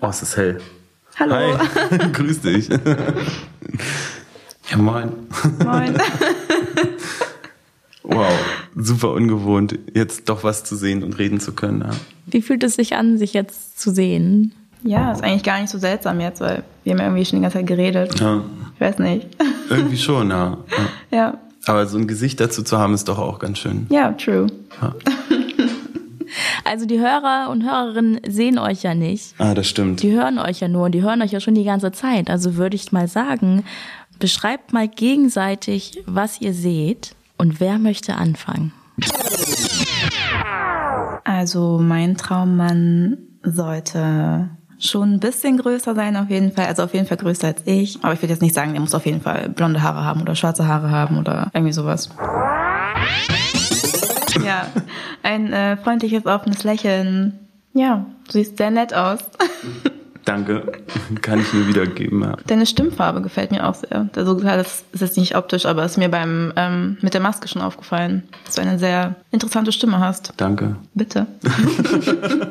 Oh, 0.00 0.06
es 0.06 0.22
ist 0.22 0.36
hell. 0.36 0.60
Hallo. 1.18 1.34
Hi. 1.34 1.98
Grüß 2.12 2.40
dich. 2.40 2.68
Ja, 4.70 4.76
moin. 4.76 5.12
Moin. 5.64 5.94
wow. 8.02 8.32
super 8.76 9.12
ungewohnt, 9.12 9.78
jetzt 9.94 10.28
doch 10.28 10.44
was 10.44 10.64
zu 10.64 10.76
sehen 10.76 11.02
und 11.02 11.18
reden 11.18 11.40
zu 11.40 11.52
können. 11.52 11.82
Ja. 11.82 11.90
Wie 12.26 12.42
fühlt 12.42 12.62
es 12.62 12.74
sich 12.74 12.94
an, 12.94 13.18
sich 13.18 13.32
jetzt 13.32 13.80
zu 13.80 13.90
sehen? 13.90 14.52
Ja, 14.82 15.12
ist 15.12 15.24
eigentlich 15.24 15.42
gar 15.42 15.60
nicht 15.60 15.70
so 15.70 15.78
seltsam 15.78 16.20
jetzt, 16.20 16.40
weil 16.40 16.62
wir 16.84 16.92
haben 16.92 16.98
ja 16.98 17.06
irgendwie 17.06 17.24
schon 17.24 17.38
die 17.38 17.42
ganze 17.42 17.58
Zeit 17.58 17.66
geredet. 17.66 18.20
Ja. 18.20 18.44
Ich 18.74 18.80
weiß 18.80 18.98
nicht. 18.98 19.26
Irgendwie 19.70 19.96
schon, 19.96 20.30
ja. 20.30 20.58
ja. 21.10 21.18
Ja. 21.18 21.38
Aber 21.66 21.86
so 21.86 21.98
ein 21.98 22.06
Gesicht 22.06 22.40
dazu 22.40 22.62
zu 22.62 22.78
haben, 22.78 22.94
ist 22.94 23.08
doch 23.08 23.18
auch 23.18 23.38
ganz 23.40 23.58
schön. 23.58 23.86
Ja, 23.90 24.12
true. 24.12 24.46
Also 26.64 26.84
die 26.84 26.98
Hörer 26.98 27.48
und 27.50 27.62
Hörerinnen 27.62 28.20
sehen 28.28 28.58
euch 28.58 28.82
ja 28.82 28.94
nicht. 28.94 29.34
Ah, 29.38 29.54
das 29.54 29.66
stimmt. 29.66 30.02
Die 30.02 30.12
hören 30.12 30.38
euch 30.38 30.60
ja 30.60 30.68
nur 30.68 30.84
und 30.84 30.92
die 30.92 31.02
hören 31.02 31.22
euch 31.22 31.32
ja 31.32 31.40
schon 31.40 31.54
die 31.54 31.64
ganze 31.64 31.92
Zeit. 31.92 32.28
Also 32.28 32.56
würde 32.56 32.76
ich 32.76 32.92
mal 32.92 33.08
sagen, 33.08 33.64
beschreibt 34.18 34.72
mal 34.72 34.88
gegenseitig, 34.88 36.02
was 36.06 36.40
ihr 36.40 36.52
seht 36.52 37.14
und 37.36 37.60
wer 37.60 37.78
möchte 37.78 38.16
anfangen. 38.16 38.72
Also 41.24 41.78
mein 41.78 42.16
Traummann 42.16 43.18
sollte 43.42 44.50
schon 44.78 45.14
ein 45.14 45.20
bisschen 45.20 45.58
größer 45.58 45.94
sein 45.94 46.16
auf 46.16 46.30
jeden 46.30 46.52
Fall. 46.52 46.66
Also 46.66 46.84
auf 46.84 46.94
jeden 46.94 47.06
Fall 47.06 47.16
größer 47.16 47.48
als 47.48 47.62
ich. 47.64 48.02
Aber 48.02 48.14
ich 48.14 48.22
würde 48.22 48.32
jetzt 48.32 48.42
nicht 48.42 48.54
sagen, 48.54 48.72
der 48.72 48.80
muss 48.80 48.94
auf 48.94 49.06
jeden 49.06 49.20
Fall 49.20 49.48
blonde 49.48 49.82
Haare 49.82 50.04
haben 50.04 50.20
oder 50.22 50.34
schwarze 50.34 50.66
Haare 50.66 50.90
haben 50.90 51.18
oder 51.18 51.50
irgendwie 51.52 51.72
sowas. 51.72 52.10
Ja, 54.44 54.66
ein 55.22 55.52
äh, 55.52 55.76
freundliches, 55.76 56.26
offenes 56.26 56.64
Lächeln. 56.64 57.38
Ja, 57.74 58.06
du 58.26 58.32
siehst 58.32 58.56
sehr 58.56 58.70
nett 58.70 58.94
aus. 58.94 59.18
Danke. 60.24 60.72
Kann 61.22 61.40
ich 61.40 61.52
nur 61.52 61.68
wiedergeben, 61.68 62.22
ja. 62.22 62.36
Deine 62.46 62.66
Stimmfarbe 62.66 63.22
gefällt 63.22 63.50
mir 63.50 63.66
auch 63.66 63.74
sehr. 63.74 64.08
Also 64.14 64.34
das 64.34 64.84
ist 64.92 65.00
jetzt 65.00 65.16
nicht 65.16 65.36
optisch, 65.36 65.66
aber 65.66 65.84
ist 65.84 65.98
mir 65.98 66.10
beim 66.10 66.52
ähm, 66.56 66.98
mit 67.00 67.14
der 67.14 67.20
Maske 67.20 67.48
schon 67.48 67.62
aufgefallen, 67.62 68.24
dass 68.44 68.56
du 68.56 68.62
eine 68.62 68.78
sehr 68.78 69.16
interessante 69.30 69.72
Stimme 69.72 70.00
hast. 70.00 70.32
Danke. 70.36 70.76
Bitte. 70.94 71.26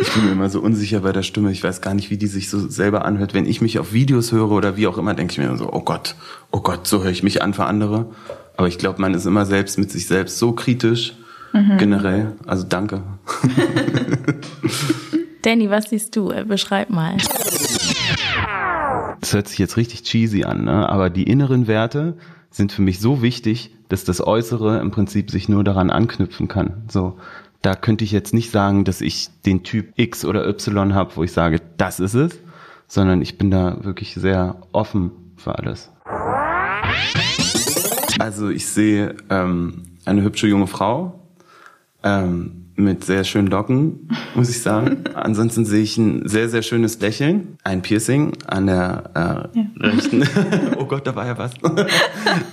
Ich 0.00 0.12
bin 0.12 0.26
mir 0.26 0.32
immer 0.32 0.48
so 0.48 0.60
unsicher 0.60 1.00
bei 1.00 1.10
der 1.10 1.24
Stimme. 1.24 1.50
Ich 1.50 1.64
weiß 1.64 1.80
gar 1.80 1.92
nicht, 1.92 2.08
wie 2.10 2.18
die 2.18 2.28
sich 2.28 2.50
so 2.50 2.68
selber 2.68 3.04
anhört. 3.04 3.34
Wenn 3.34 3.46
ich 3.46 3.60
mich 3.60 3.80
auf 3.80 3.92
Videos 3.92 4.30
höre 4.30 4.52
oder 4.52 4.76
wie 4.76 4.86
auch 4.86 4.96
immer, 4.96 5.12
denke 5.14 5.32
ich 5.32 5.38
mir 5.38 5.56
so, 5.56 5.72
oh 5.72 5.80
Gott, 5.80 6.14
oh 6.52 6.60
Gott, 6.60 6.86
so 6.86 7.02
höre 7.02 7.10
ich 7.10 7.24
mich 7.24 7.42
an 7.42 7.52
für 7.52 7.64
andere. 7.64 8.06
Aber 8.56 8.68
ich 8.68 8.78
glaube, 8.78 9.00
man 9.00 9.12
ist 9.14 9.26
immer 9.26 9.44
selbst 9.44 9.76
mit 9.76 9.90
sich 9.90 10.06
selbst 10.06 10.38
so 10.38 10.52
kritisch, 10.52 11.14
generell. 11.78 12.36
Also 12.46 12.64
danke. 12.68 13.02
Danny, 15.42 15.70
was 15.70 15.90
siehst 15.90 16.16
du? 16.16 16.30
Äh, 16.30 16.44
Beschreib 16.44 16.90
mal. 16.90 17.16
Das 19.20 19.32
hört 19.32 19.48
sich 19.48 19.58
jetzt 19.58 19.76
richtig 19.76 20.02
cheesy 20.02 20.44
an, 20.44 20.64
ne? 20.64 20.88
aber 20.88 21.10
die 21.10 21.24
inneren 21.24 21.66
Werte 21.66 22.16
sind 22.50 22.72
für 22.72 22.82
mich 22.82 23.00
so 23.00 23.22
wichtig, 23.22 23.74
dass 23.88 24.04
das 24.04 24.24
Äußere 24.26 24.78
im 24.80 24.90
Prinzip 24.90 25.30
sich 25.30 25.48
nur 25.48 25.64
daran 25.64 25.90
anknüpfen 25.90 26.48
kann. 26.48 26.84
So, 26.88 27.18
da 27.62 27.74
könnte 27.74 28.04
ich 28.04 28.12
jetzt 28.12 28.32
nicht 28.32 28.50
sagen, 28.50 28.84
dass 28.84 29.00
ich 29.00 29.28
den 29.44 29.64
Typ 29.64 29.92
X 29.96 30.24
oder 30.24 30.48
Y 30.48 30.94
habe, 30.94 31.16
wo 31.16 31.24
ich 31.24 31.32
sage, 31.32 31.60
das 31.76 32.00
ist 32.00 32.14
es, 32.14 32.38
sondern 32.86 33.20
ich 33.22 33.38
bin 33.38 33.50
da 33.50 33.84
wirklich 33.84 34.14
sehr 34.14 34.56
offen 34.72 35.10
für 35.36 35.58
alles. 35.58 35.90
Also 38.18 38.48
ich 38.48 38.66
sehe 38.66 39.16
ähm, 39.30 39.84
eine 40.04 40.22
hübsche 40.22 40.48
junge 40.48 40.66
Frau 40.66 41.20
ähm, 42.02 42.67
mit 42.78 43.04
sehr 43.04 43.24
schönen 43.24 43.48
Locken, 43.48 44.08
muss 44.34 44.48
ich 44.48 44.62
sagen. 44.62 45.04
Ansonsten 45.14 45.64
sehe 45.64 45.82
ich 45.82 45.98
ein 45.98 46.28
sehr, 46.28 46.48
sehr 46.48 46.62
schönes 46.62 47.00
Lächeln, 47.00 47.58
ein 47.64 47.82
Piercing 47.82 48.32
an 48.46 48.66
der 48.66 49.10
äh, 49.14 49.84
rechten. 49.84 50.26
oh 50.78 50.84
Gott, 50.84 51.06
da 51.06 51.16
war 51.16 51.26
ja 51.26 51.36
was. 51.36 51.52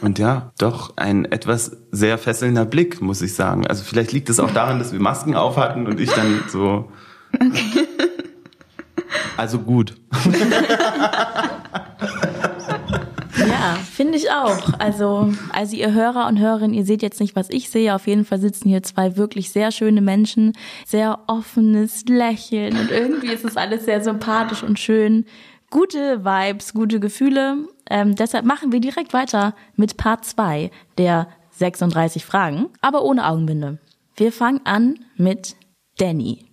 Und 0.01 0.19
ja, 0.19 0.51
doch 0.57 0.97
ein 0.97 1.25
etwas 1.25 1.77
sehr 1.91 2.17
fesselnder 2.17 2.65
Blick, 2.65 3.01
muss 3.01 3.21
ich 3.21 3.35
sagen. 3.35 3.67
Also 3.67 3.83
vielleicht 3.83 4.11
liegt 4.11 4.29
es 4.29 4.39
auch 4.39 4.51
daran, 4.51 4.79
dass 4.79 4.91
wir 4.91 4.99
Masken 4.99 5.35
auf 5.35 5.57
hatten 5.57 5.85
und 5.85 5.99
ich 5.99 6.09
dann 6.09 6.43
so. 6.47 6.91
Also 9.37 9.59
gut. 9.59 9.95
Ja, 13.65 13.73
finde 13.77 14.15
ich 14.15 14.29
auch. 14.29 14.77
Also, 14.77 15.33
also 15.51 15.75
ihr 15.75 15.91
Hörer 15.91 16.27
und 16.27 16.37
Hörerinnen, 16.37 16.75
ihr 16.75 16.85
seht 16.85 17.01
jetzt 17.01 17.19
nicht, 17.19 17.35
was 17.35 17.49
ich 17.49 17.71
sehe. 17.71 17.95
Auf 17.95 18.05
jeden 18.05 18.23
Fall 18.23 18.39
sitzen 18.39 18.69
hier 18.69 18.83
zwei 18.83 19.17
wirklich 19.17 19.49
sehr 19.49 19.71
schöne 19.71 20.01
Menschen, 20.01 20.53
sehr 20.85 21.21
offenes 21.25 22.05
Lächeln 22.07 22.77
und 22.77 22.91
irgendwie 22.91 23.29
ist 23.29 23.43
es 23.43 23.57
alles 23.57 23.85
sehr 23.85 24.03
sympathisch 24.03 24.61
und 24.61 24.77
schön. 24.77 25.25
Gute 25.71 26.23
Vibes, 26.23 26.75
gute 26.75 26.99
Gefühle. 26.99 27.57
Ähm, 27.89 28.13
deshalb 28.13 28.45
machen 28.45 28.71
wir 28.71 28.79
direkt 28.79 29.13
weiter 29.13 29.55
mit 29.75 29.97
Part 29.97 30.25
2 30.25 30.69
der 30.99 31.27
36 31.49 32.23
Fragen, 32.23 32.67
aber 32.81 33.01
ohne 33.01 33.25
Augenbinde. 33.25 33.79
Wir 34.15 34.31
fangen 34.31 34.61
an 34.65 34.99
mit 35.17 35.55
Danny. 35.97 36.45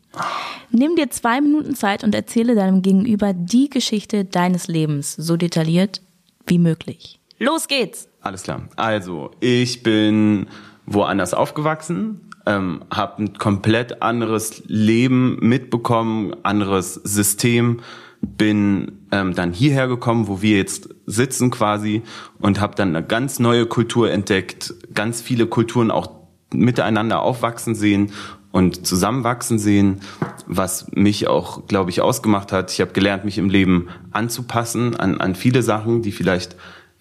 Nimm 0.70 0.96
dir 0.96 1.10
zwei 1.10 1.42
Minuten 1.42 1.74
Zeit 1.74 2.04
und 2.04 2.14
erzähle 2.14 2.54
deinem 2.54 2.80
Gegenüber 2.80 3.34
die 3.34 3.68
Geschichte 3.68 4.24
deines 4.24 4.66
Lebens 4.66 5.12
so 5.12 5.36
detailliert 5.36 6.00
wie 6.46 6.58
möglich. 6.58 7.20
Los 7.38 7.68
geht's! 7.68 8.08
Alles 8.20 8.44
klar. 8.44 8.68
Also, 8.76 9.32
ich 9.40 9.82
bin 9.82 10.46
woanders 10.86 11.34
aufgewachsen, 11.34 12.30
ähm, 12.46 12.84
habe 12.92 13.22
ein 13.22 13.38
komplett 13.38 14.02
anderes 14.02 14.62
Leben 14.66 15.38
mitbekommen, 15.40 16.36
anderes 16.44 16.94
System, 16.94 17.80
bin 18.20 19.06
ähm, 19.10 19.34
dann 19.34 19.52
hierher 19.52 19.88
gekommen, 19.88 20.28
wo 20.28 20.42
wir 20.42 20.56
jetzt 20.56 20.88
sitzen 21.06 21.50
quasi 21.50 22.02
und 22.38 22.60
habe 22.60 22.76
dann 22.76 22.94
eine 22.94 23.04
ganz 23.04 23.40
neue 23.40 23.66
Kultur 23.66 24.10
entdeckt, 24.10 24.74
ganz 24.94 25.20
viele 25.20 25.46
Kulturen 25.46 25.90
auch 25.90 26.10
miteinander 26.52 27.22
aufwachsen 27.22 27.74
sehen 27.74 28.12
und 28.52 28.86
zusammenwachsen 28.86 29.58
sehen, 29.58 30.00
was 30.46 30.92
mich 30.92 31.26
auch, 31.26 31.66
glaube 31.66 31.90
ich, 31.90 32.00
ausgemacht 32.00 32.52
hat. 32.52 32.70
Ich 32.70 32.80
habe 32.80 32.92
gelernt, 32.92 33.24
mich 33.24 33.38
im 33.38 33.48
Leben 33.48 33.88
anzupassen 34.12 34.94
an, 34.94 35.20
an 35.20 35.34
viele 35.34 35.62
Sachen, 35.62 36.02
die 36.02 36.12
vielleicht 36.12 36.56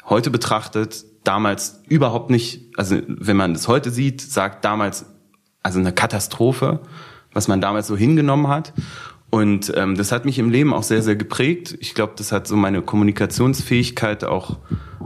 heute 0.06 0.32
betrachtet 0.32 1.06
damals 1.24 1.82
überhaupt 1.88 2.30
nicht, 2.30 2.72
also 2.78 3.00
wenn 3.08 3.38
man 3.38 3.54
das 3.54 3.68
heute 3.68 3.92
sieht, 3.92 4.22
sagt 4.22 4.66
damals 4.66 5.06
also 5.62 5.80
eine 5.80 5.92
Katastrophe, 5.92 6.80
was 7.34 7.48
man 7.48 7.62
damals 7.62 7.88
so 7.88 7.96
hingenommen 7.96 8.48
hat. 8.48 8.74
Und 9.30 9.72
ähm, 9.76 9.96
das 9.96 10.12
hat 10.12 10.26
mich 10.26 10.40
im 10.40 10.50
Leben 10.50 10.74
auch 10.74 10.84
sehr, 10.84 11.02
sehr 11.02 11.16
geprägt. 11.16 11.78
Ich 11.80 11.94
glaube, 11.94 12.14
das 12.18 12.32
hat 12.32 12.48
so 12.48 12.56
meine 12.56 12.82
Kommunikationsfähigkeit 12.82 14.26
auch, 14.26 14.58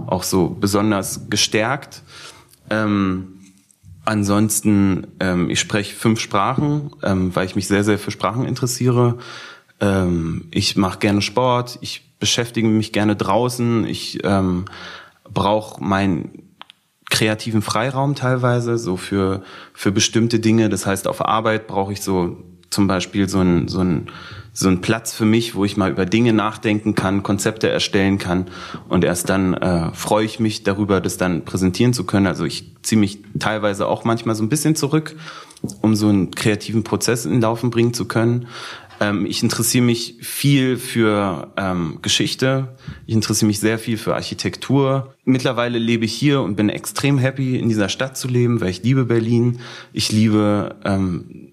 auch 0.07 0.23
so 0.23 0.49
besonders 0.49 1.29
gestärkt. 1.29 2.01
Ähm, 2.69 3.34
Ansonsten, 4.05 5.07
ähm, 5.19 5.49
ich 5.49 5.59
spreche 5.59 5.95
fünf 5.95 6.19
Sprachen, 6.19 6.91
ähm, 7.01 7.35
weil 7.35 7.45
ich 7.47 7.55
mich 7.55 7.67
sehr, 7.67 7.83
sehr 7.83 7.97
für 7.97 8.11
Sprachen 8.11 8.45
interessiere. 8.45 9.17
Ähm, 9.79 10.47
ich 10.51 10.75
mache 10.77 10.99
gerne 10.99 11.21
Sport, 11.21 11.79
ich 11.81 12.13
beschäftige 12.19 12.67
mich 12.67 12.93
gerne 12.93 13.15
draußen, 13.15 13.85
ich 13.85 14.23
ähm, 14.23 14.65
brauche 15.23 15.83
meinen 15.83 16.43
kreativen 17.09 17.61
Freiraum 17.61 18.15
teilweise, 18.15 18.77
so 18.77 18.95
für, 18.95 19.41
für 19.73 19.91
bestimmte 19.91 20.39
Dinge. 20.39 20.69
Das 20.69 20.85
heißt, 20.85 21.07
auf 21.07 21.25
Arbeit 21.25 21.67
brauche 21.67 21.93
ich 21.93 22.01
so 22.01 22.37
zum 22.69 22.87
Beispiel 22.87 23.27
so 23.27 23.39
ein, 23.39 23.67
so 23.67 23.79
ein 23.79 24.11
so 24.57 24.69
ein 24.69 24.79
Platz 24.79 25.13
für 25.13 25.25
mich, 25.25 25.53
wo 25.53 25.65
ich 25.65 25.75
mal 25.75 25.91
über 25.91 26.05
Dinge 26.05 26.31
nachdenken 26.31 26.95
kann, 26.95 27.23
Konzepte 27.23 27.69
erstellen 27.69 28.17
kann 28.17 28.45
und 28.87 29.03
erst 29.03 29.27
dann 29.27 29.53
äh, 29.53 29.91
freue 29.93 30.23
ich 30.23 30.39
mich 30.39 30.63
darüber, 30.63 31.01
das 31.01 31.17
dann 31.17 31.43
präsentieren 31.43 31.91
zu 31.91 32.05
können. 32.05 32.25
Also 32.25 32.45
ich 32.45 32.71
ziehe 32.81 32.99
mich 32.99 33.19
teilweise 33.37 33.85
auch 33.85 34.05
manchmal 34.05 34.33
so 34.33 34.43
ein 34.43 34.49
bisschen 34.49 34.77
zurück, 34.77 35.17
um 35.81 35.93
so 35.93 36.07
einen 36.07 36.31
kreativen 36.31 36.85
Prozess 36.85 37.25
in 37.25 37.41
Laufen 37.41 37.69
bringen 37.69 37.93
zu 37.93 38.05
können. 38.05 38.47
Ähm, 39.01 39.25
ich 39.25 39.43
interessiere 39.43 39.83
mich 39.83 40.15
viel 40.21 40.77
für 40.77 41.51
ähm, 41.57 41.99
Geschichte. 42.01 42.77
Ich 43.07 43.13
interessiere 43.13 43.47
mich 43.47 43.59
sehr 43.59 43.77
viel 43.77 43.97
für 43.97 44.15
Architektur. 44.15 45.13
Mittlerweile 45.25 45.79
lebe 45.79 46.05
ich 46.05 46.13
hier 46.13 46.41
und 46.41 46.55
bin 46.55 46.69
extrem 46.69 47.17
happy, 47.17 47.59
in 47.59 47.67
dieser 47.67 47.89
Stadt 47.89 48.17
zu 48.17 48.29
leben, 48.29 48.61
weil 48.61 48.69
ich 48.69 48.83
liebe 48.83 49.03
Berlin. 49.03 49.59
Ich 49.91 50.13
liebe 50.13 50.77
ähm, 50.85 51.51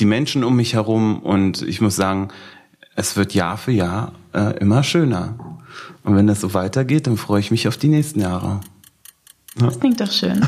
die 0.00 0.06
Menschen 0.06 0.44
um 0.44 0.56
mich 0.56 0.74
herum 0.74 1.20
und 1.20 1.62
ich 1.62 1.80
muss 1.80 1.96
sagen, 1.96 2.28
es 2.96 3.16
wird 3.16 3.34
Jahr 3.34 3.56
für 3.56 3.72
Jahr 3.72 4.12
äh, 4.32 4.58
immer 4.58 4.82
schöner. 4.82 5.34
Und 6.02 6.16
wenn 6.16 6.26
das 6.26 6.40
so 6.40 6.54
weitergeht, 6.54 7.06
dann 7.06 7.16
freue 7.16 7.40
ich 7.40 7.50
mich 7.50 7.68
auf 7.68 7.76
die 7.76 7.88
nächsten 7.88 8.20
Jahre. 8.20 8.60
Das 9.56 9.78
klingt 9.78 10.00
doch 10.00 10.10
schön. 10.10 10.46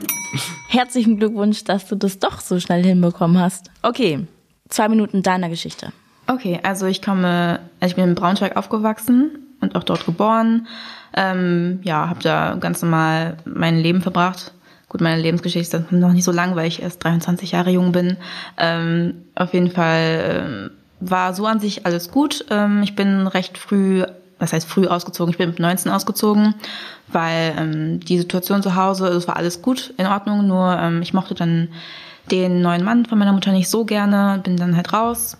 Herzlichen 0.68 1.18
Glückwunsch, 1.18 1.64
dass 1.64 1.86
du 1.88 1.96
das 1.96 2.18
doch 2.18 2.40
so 2.40 2.60
schnell 2.60 2.84
hinbekommen 2.84 3.38
hast. 3.38 3.70
Okay, 3.82 4.26
zwei 4.68 4.88
Minuten 4.88 5.22
deiner 5.22 5.48
Geschichte. 5.48 5.92
Okay, 6.26 6.60
also 6.62 6.86
ich 6.86 7.02
komme, 7.02 7.60
also 7.80 7.92
ich 7.92 7.96
bin 7.96 8.04
in 8.04 8.14
Braunschweig 8.14 8.56
aufgewachsen 8.56 9.32
und 9.60 9.74
auch 9.74 9.82
dort 9.82 10.06
geboren. 10.06 10.68
Ähm, 11.14 11.80
ja, 11.82 12.08
habe 12.08 12.22
da 12.22 12.56
ganz 12.60 12.82
normal 12.82 13.36
mein 13.44 13.78
Leben 13.78 14.00
verbracht. 14.00 14.52
Gut, 14.90 15.00
meine 15.00 15.22
Lebensgeschichte 15.22 15.78
ist 15.78 15.92
noch 15.92 16.12
nicht 16.12 16.24
so 16.24 16.32
lang, 16.32 16.56
weil 16.56 16.66
ich 16.66 16.82
erst 16.82 17.02
23 17.02 17.52
Jahre 17.52 17.70
jung 17.70 17.92
bin. 17.92 18.18
Ähm, 18.58 19.22
auf 19.36 19.54
jeden 19.54 19.70
Fall 19.70 20.44
ähm, 20.44 20.70
war 20.98 21.32
so 21.32 21.46
an 21.46 21.60
sich 21.60 21.86
alles 21.86 22.10
gut. 22.10 22.44
Ähm, 22.50 22.82
ich 22.82 22.96
bin 22.96 23.26
recht 23.26 23.56
früh 23.56 24.04
was 24.40 24.52
heißt 24.52 24.68
früh 24.68 24.86
ausgezogen? 24.86 25.30
Ich 25.30 25.38
bin 25.38 25.50
mit 25.50 25.60
19 25.60 25.92
ausgezogen, 25.92 26.54
weil 27.08 27.54
ähm, 27.56 28.00
die 28.00 28.18
Situation 28.18 28.62
zu 28.62 28.74
Hause, 28.74 29.06
es 29.08 29.28
war 29.28 29.36
alles 29.36 29.62
gut, 29.62 29.94
in 29.98 30.06
Ordnung, 30.06 30.46
nur 30.46 30.76
ähm, 30.80 31.02
ich 31.02 31.12
mochte 31.12 31.34
dann 31.34 31.68
den 32.30 32.62
neuen 32.62 32.82
Mann 32.82 33.06
von 33.06 33.18
meiner 33.18 33.32
Mutter 33.32 33.52
nicht 33.52 33.68
so 33.68 33.84
gerne, 33.84 34.40
bin 34.42 34.56
dann 34.56 34.76
halt 34.76 34.92
raus, 34.92 35.36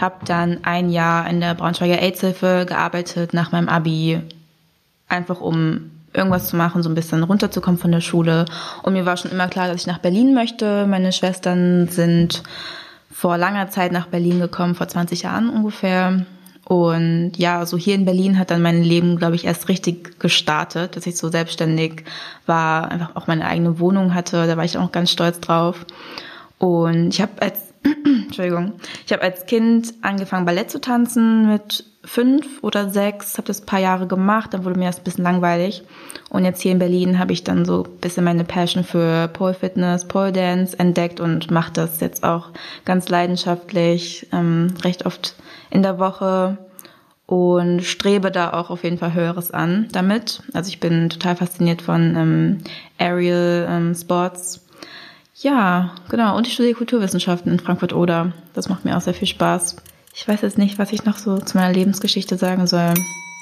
habe 0.00 0.24
dann 0.24 0.64
ein 0.64 0.90
Jahr 0.90 1.28
in 1.28 1.40
der 1.40 1.54
Braunschweiger 1.54 2.00
AIDS-Hilfe 2.00 2.64
gearbeitet 2.66 3.34
nach 3.34 3.52
meinem 3.52 3.68
Abi, 3.68 4.20
einfach 5.08 5.40
um 5.40 5.90
irgendwas 6.18 6.48
zu 6.48 6.56
machen, 6.56 6.82
so 6.82 6.88
ein 6.88 6.94
bisschen 6.94 7.22
runterzukommen 7.22 7.80
von 7.80 7.92
der 7.92 8.00
Schule. 8.00 8.44
Und 8.82 8.92
mir 8.92 9.06
war 9.06 9.16
schon 9.16 9.30
immer 9.30 9.48
klar, 9.48 9.68
dass 9.68 9.80
ich 9.80 9.86
nach 9.86 9.98
Berlin 9.98 10.34
möchte. 10.34 10.86
Meine 10.86 11.12
Schwestern 11.12 11.88
sind 11.88 12.42
vor 13.10 13.38
langer 13.38 13.70
Zeit 13.70 13.92
nach 13.92 14.06
Berlin 14.06 14.38
gekommen, 14.40 14.74
vor 14.74 14.88
20 14.88 15.22
Jahren 15.22 15.48
ungefähr. 15.48 16.26
Und 16.64 17.32
ja, 17.36 17.64
so 17.64 17.78
hier 17.78 17.94
in 17.94 18.04
Berlin 18.04 18.38
hat 18.38 18.50
dann 18.50 18.60
mein 18.60 18.82
Leben, 18.82 19.16
glaube 19.16 19.36
ich, 19.36 19.46
erst 19.46 19.68
richtig 19.68 20.20
gestartet, 20.20 20.96
dass 20.96 21.06
ich 21.06 21.16
so 21.16 21.30
selbstständig 21.30 22.04
war, 22.44 22.90
einfach 22.90 23.16
auch 23.16 23.26
meine 23.26 23.46
eigene 23.46 23.78
Wohnung 23.78 24.14
hatte. 24.14 24.46
Da 24.46 24.56
war 24.58 24.64
ich 24.64 24.76
auch 24.76 24.92
ganz 24.92 25.10
stolz 25.10 25.40
drauf. 25.40 25.86
Und 26.58 27.08
ich 27.14 27.22
habe 27.22 27.40
als 27.40 27.67
Entschuldigung, 28.04 28.74
ich 29.06 29.12
habe 29.12 29.22
als 29.22 29.46
Kind 29.46 29.94
angefangen 30.02 30.46
Ballett 30.46 30.70
zu 30.70 30.80
tanzen 30.80 31.48
mit 31.48 31.84
fünf 32.04 32.62
oder 32.62 32.88
sechs, 32.88 33.36
habe 33.36 33.48
das 33.48 33.62
ein 33.62 33.66
paar 33.66 33.80
Jahre 33.80 34.06
gemacht, 34.06 34.54
dann 34.54 34.64
wurde 34.64 34.78
mir 34.78 34.86
das 34.86 34.98
ein 34.98 35.04
bisschen 35.04 35.24
langweilig. 35.24 35.82
Und 36.30 36.44
jetzt 36.44 36.62
hier 36.62 36.72
in 36.72 36.78
Berlin 36.78 37.18
habe 37.18 37.32
ich 37.32 37.44
dann 37.44 37.64
so 37.64 37.84
ein 37.84 38.00
bisschen 38.00 38.24
meine 38.24 38.44
Passion 38.44 38.84
für 38.84 39.28
Pole 39.28 39.54
Fitness, 39.54 40.06
Pole 40.06 40.32
Dance 40.32 40.78
entdeckt 40.78 41.20
und 41.20 41.50
mache 41.50 41.72
das 41.72 42.00
jetzt 42.00 42.24
auch 42.24 42.50
ganz 42.84 43.08
leidenschaftlich, 43.08 44.26
ähm, 44.32 44.74
recht 44.82 45.06
oft 45.06 45.34
in 45.70 45.82
der 45.82 45.98
Woche 45.98 46.58
und 47.26 47.82
strebe 47.82 48.30
da 48.30 48.54
auch 48.54 48.70
auf 48.70 48.84
jeden 48.84 48.98
Fall 48.98 49.12
Höheres 49.12 49.50
an 49.50 49.88
damit. 49.92 50.42
Also 50.54 50.68
ich 50.68 50.80
bin 50.80 51.10
total 51.10 51.36
fasziniert 51.36 51.82
von 51.82 52.16
ähm, 52.16 52.58
Aerial 52.98 53.66
ähm, 53.68 53.94
Sports. 53.94 54.67
Ja, 55.40 55.92
genau. 56.08 56.36
Und 56.36 56.46
ich 56.46 56.54
studiere 56.54 56.74
Kulturwissenschaften 56.74 57.52
in 57.52 57.60
Frankfurt-Oder. 57.60 58.32
Das 58.54 58.68
macht 58.68 58.84
mir 58.84 58.96
auch 58.96 59.00
sehr 59.00 59.14
viel 59.14 59.28
Spaß. 59.28 59.76
Ich 60.14 60.26
weiß 60.26 60.42
jetzt 60.42 60.58
nicht, 60.58 60.78
was 60.78 60.92
ich 60.92 61.04
noch 61.04 61.16
so 61.16 61.38
zu 61.38 61.56
meiner 61.56 61.72
Lebensgeschichte 61.72 62.36
sagen 62.36 62.66
soll. 62.66 62.94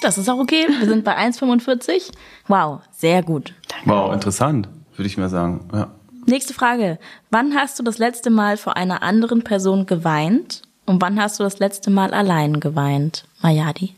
Das 0.03 0.19
ist 0.19 0.29
auch 0.29 0.39
okay. 0.39 0.67
Wir 0.79 0.87
sind 0.87 1.05
bei 1.05 1.17
1,45. 1.17 2.13
Wow, 2.49 2.81
sehr 2.93 3.23
gut. 3.23 3.55
Danke. 3.69 3.89
Wow, 3.89 4.13
interessant, 4.13 4.69
würde 4.95 5.07
ich 5.07 5.17
mal 5.17 5.31
sagen. 5.31 5.67
Ja. 5.73 5.91
Nächste 6.27 6.53
Frage. 6.53 6.99
Wann 7.31 7.55
hast 7.55 7.79
du 7.79 7.83
das 7.83 7.97
letzte 7.97 8.29
Mal 8.29 8.59
vor 8.59 8.77
einer 8.77 9.03
anderen 9.03 9.43
Person 9.43 9.87
geweint 9.87 10.63
und 10.85 11.01
wann 11.01 11.19
hast 11.19 11.39
du 11.39 11.45
das 11.45 11.61
letzte 11.61 11.91
Mal 11.91 12.13
allein 12.13 12.61
geweint, 12.61 13.25
Mayadi? 13.41 13.95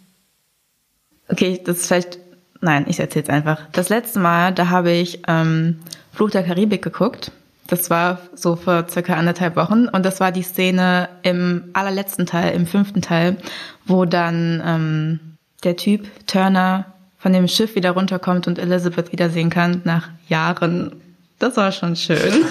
Okay, 1.28 1.60
das 1.64 1.78
ist 1.78 1.86
vielleicht. 1.88 2.18
Nein, 2.60 2.86
ich 2.88 2.98
erzähle 3.00 3.24
es 3.24 3.30
einfach. 3.30 3.62
Das 3.72 3.88
letzte 3.88 4.18
Mal, 4.18 4.52
da 4.52 4.68
habe 4.68 4.90
ich 4.90 5.22
ähm, 5.28 5.78
Fluch 6.12 6.30
der 6.30 6.42
Karibik 6.42 6.82
geguckt. 6.82 7.30
Das 7.68 7.90
war 7.90 8.18
so 8.34 8.56
vor 8.56 8.88
circa 8.88 9.14
anderthalb 9.14 9.54
Wochen 9.54 9.88
und 9.88 10.04
das 10.04 10.20
war 10.20 10.32
die 10.32 10.42
Szene 10.42 11.10
im 11.22 11.64
allerletzten 11.74 12.24
Teil, 12.24 12.54
im 12.54 12.66
fünften 12.66 13.02
Teil, 13.02 13.36
wo 13.84 14.06
dann 14.06 14.62
ähm, 14.64 15.20
der 15.64 15.76
Typ 15.76 16.08
Turner 16.26 16.86
von 17.18 17.34
dem 17.34 17.46
Schiff 17.46 17.74
wieder 17.74 17.90
runterkommt 17.90 18.46
und 18.46 18.58
Elizabeth 18.58 19.12
wiedersehen 19.12 19.50
kann 19.50 19.82
nach 19.84 20.08
Jahren. 20.28 20.96
Das 21.38 21.58
war 21.58 21.70
schon 21.70 21.94
schön. 21.94 22.16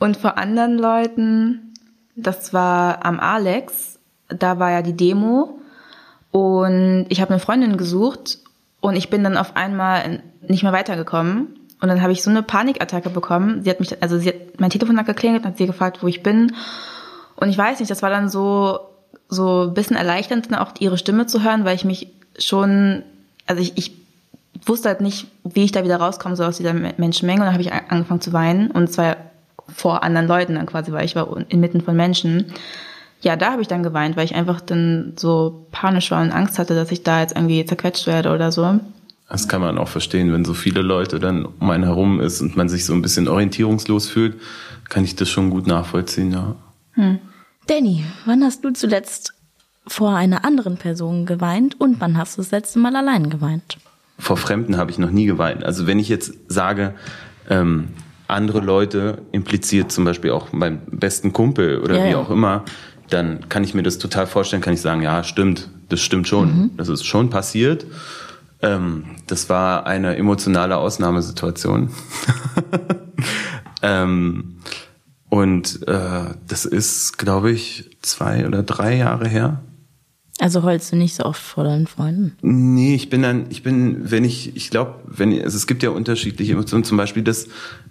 und 0.00 0.16
vor 0.16 0.36
anderen 0.36 0.76
Leuten, 0.76 1.74
das 2.16 2.52
war 2.52 3.06
am 3.06 3.20
Alex, 3.20 4.00
da 4.28 4.58
war 4.58 4.72
ja 4.72 4.82
die 4.82 4.96
Demo 4.96 5.60
und 6.32 7.06
ich 7.10 7.20
habe 7.20 7.30
eine 7.30 7.40
Freundin 7.40 7.76
gesucht 7.76 8.38
und 8.80 8.96
ich 8.96 9.08
bin 9.08 9.22
dann 9.22 9.36
auf 9.36 9.54
einmal 9.54 10.20
nicht 10.42 10.64
mehr 10.64 10.72
weitergekommen 10.72 11.59
und 11.80 11.88
dann 11.88 12.02
habe 12.02 12.12
ich 12.12 12.22
so 12.22 12.30
eine 12.30 12.42
Panikattacke 12.42 13.10
bekommen. 13.10 13.62
Sie 13.62 13.70
hat 13.70 13.80
mich, 13.80 14.02
also 14.02 14.18
sie 14.18 14.28
hat 14.28 14.60
mein 14.60 14.70
Telefon 14.70 14.98
hat 14.98 15.06
geklingelt, 15.06 15.44
hat 15.44 15.56
sie 15.56 15.66
gefragt, 15.66 16.02
wo 16.02 16.06
ich 16.06 16.22
bin. 16.22 16.54
Und 17.36 17.48
ich 17.48 17.56
weiß 17.56 17.78
nicht, 17.78 17.90
das 17.90 18.02
war 18.02 18.10
dann 18.10 18.28
so 18.28 18.80
so 19.30 19.68
ein 19.68 19.74
bisschen 19.74 19.96
erleichternd, 19.96 20.52
auch 20.58 20.72
ihre 20.80 20.98
Stimme 20.98 21.26
zu 21.26 21.42
hören, 21.42 21.64
weil 21.64 21.76
ich 21.76 21.84
mich 21.84 22.08
schon, 22.38 23.02
also 23.46 23.62
ich, 23.62 23.78
ich 23.78 23.92
wusste 24.66 24.88
halt 24.88 25.00
nicht, 25.00 25.28
wie 25.44 25.64
ich 25.64 25.72
da 25.72 25.84
wieder 25.84 25.96
rauskomme, 25.96 26.36
so 26.36 26.44
aus 26.44 26.56
dieser 26.56 26.74
Menschenmenge. 26.74 27.40
Und 27.40 27.46
dann 27.46 27.54
habe 27.54 27.62
ich 27.62 27.72
angefangen 27.72 28.20
zu 28.20 28.32
weinen 28.32 28.70
und 28.70 28.92
zwar 28.92 29.16
vor 29.68 30.02
anderen 30.02 30.26
Leuten 30.26 30.56
dann 30.56 30.66
quasi, 30.66 30.92
weil 30.92 31.04
ich 31.04 31.14
war 31.14 31.28
inmitten 31.48 31.80
von 31.80 31.96
Menschen. 31.96 32.52
Ja, 33.22 33.36
da 33.36 33.52
habe 33.52 33.62
ich 33.62 33.68
dann 33.68 33.82
geweint, 33.82 34.16
weil 34.16 34.24
ich 34.24 34.34
einfach 34.34 34.60
dann 34.60 35.12
so 35.16 35.66
panisch 35.70 36.10
war 36.10 36.22
und 36.22 36.32
Angst 36.32 36.58
hatte, 36.58 36.74
dass 36.74 36.90
ich 36.90 37.04
da 37.04 37.20
jetzt 37.20 37.36
irgendwie 37.36 37.64
zerquetscht 37.64 38.06
werde 38.06 38.32
oder 38.32 38.50
so. 38.50 38.80
Das 39.30 39.46
kann 39.46 39.60
man 39.60 39.78
auch 39.78 39.88
verstehen, 39.88 40.32
wenn 40.32 40.44
so 40.44 40.54
viele 40.54 40.82
Leute 40.82 41.20
dann 41.20 41.46
um 41.46 41.70
einen 41.70 41.84
herum 41.84 42.20
ist 42.20 42.40
und 42.40 42.56
man 42.56 42.68
sich 42.68 42.84
so 42.84 42.92
ein 42.92 43.00
bisschen 43.00 43.28
orientierungslos 43.28 44.08
fühlt, 44.08 44.34
kann 44.88 45.04
ich 45.04 45.14
das 45.14 45.30
schon 45.30 45.50
gut 45.50 45.68
nachvollziehen, 45.68 46.32
ja. 46.32 46.56
Hm. 46.94 47.20
Danny, 47.68 48.04
wann 48.26 48.42
hast 48.42 48.64
du 48.64 48.72
zuletzt 48.72 49.34
vor 49.86 50.16
einer 50.16 50.44
anderen 50.44 50.76
Person 50.76 51.26
geweint 51.26 51.80
und 51.80 52.00
wann 52.00 52.18
hast 52.18 52.36
du 52.36 52.42
das 52.42 52.50
letzte 52.50 52.80
Mal 52.80 52.96
allein 52.96 53.30
geweint? 53.30 53.78
Vor 54.18 54.36
Fremden 54.36 54.76
habe 54.76 54.90
ich 54.90 54.98
noch 54.98 55.12
nie 55.12 55.26
geweint. 55.26 55.62
Also 55.62 55.86
wenn 55.86 56.00
ich 56.00 56.08
jetzt 56.08 56.34
sage, 56.48 56.94
ähm, 57.48 57.88
andere 58.26 58.58
Leute 58.60 59.22
impliziert 59.30 59.92
zum 59.92 60.04
Beispiel 60.04 60.32
auch 60.32 60.52
meinen 60.52 60.82
besten 60.90 61.32
Kumpel 61.32 61.78
oder 61.78 61.98
ja, 61.98 62.10
wie 62.10 62.14
auch 62.16 62.30
immer, 62.30 62.64
dann 63.08 63.48
kann 63.48 63.62
ich 63.62 63.74
mir 63.74 63.84
das 63.84 63.98
total 63.98 64.26
vorstellen, 64.26 64.60
kann 64.60 64.74
ich 64.74 64.80
sagen, 64.80 65.02
ja, 65.02 65.22
stimmt, 65.22 65.68
das 65.88 66.00
stimmt 66.00 66.26
schon. 66.26 66.62
Mhm. 66.62 66.70
Das 66.76 66.88
ist 66.88 67.04
schon 67.04 67.30
passiert. 67.30 67.86
Ähm, 68.62 69.16
das 69.26 69.48
war 69.48 69.86
eine 69.86 70.16
emotionale 70.16 70.76
Ausnahmesituation. 70.76 71.90
ähm, 73.82 74.58
und 75.28 75.86
äh, 75.88 76.34
das 76.46 76.64
ist, 76.64 77.18
glaube 77.18 77.50
ich, 77.52 77.96
zwei 78.02 78.46
oder 78.46 78.62
drei 78.62 78.96
Jahre 78.96 79.28
her. 79.28 79.62
Also 80.40 80.62
heulst 80.62 80.90
du 80.90 80.96
nicht 80.96 81.14
so 81.14 81.24
oft 81.24 81.40
vor 81.40 81.64
deinen 81.64 81.86
Freunden? 81.86 82.34
Nee, 82.40 82.94
ich 82.94 83.10
bin 83.10 83.22
dann, 83.22 83.44
ich 83.50 83.62
bin, 83.62 84.10
wenn 84.10 84.24
ich, 84.24 84.56
ich 84.56 84.70
glaube, 84.70 84.94
wenn, 85.06 85.32
also 85.42 85.54
es 85.54 85.66
gibt 85.66 85.82
ja 85.82 85.90
unterschiedliche 85.90 86.54
Emotionen, 86.54 86.82
zum 86.82 86.96
Beispiel, 86.96 87.22
dass 87.22 87.46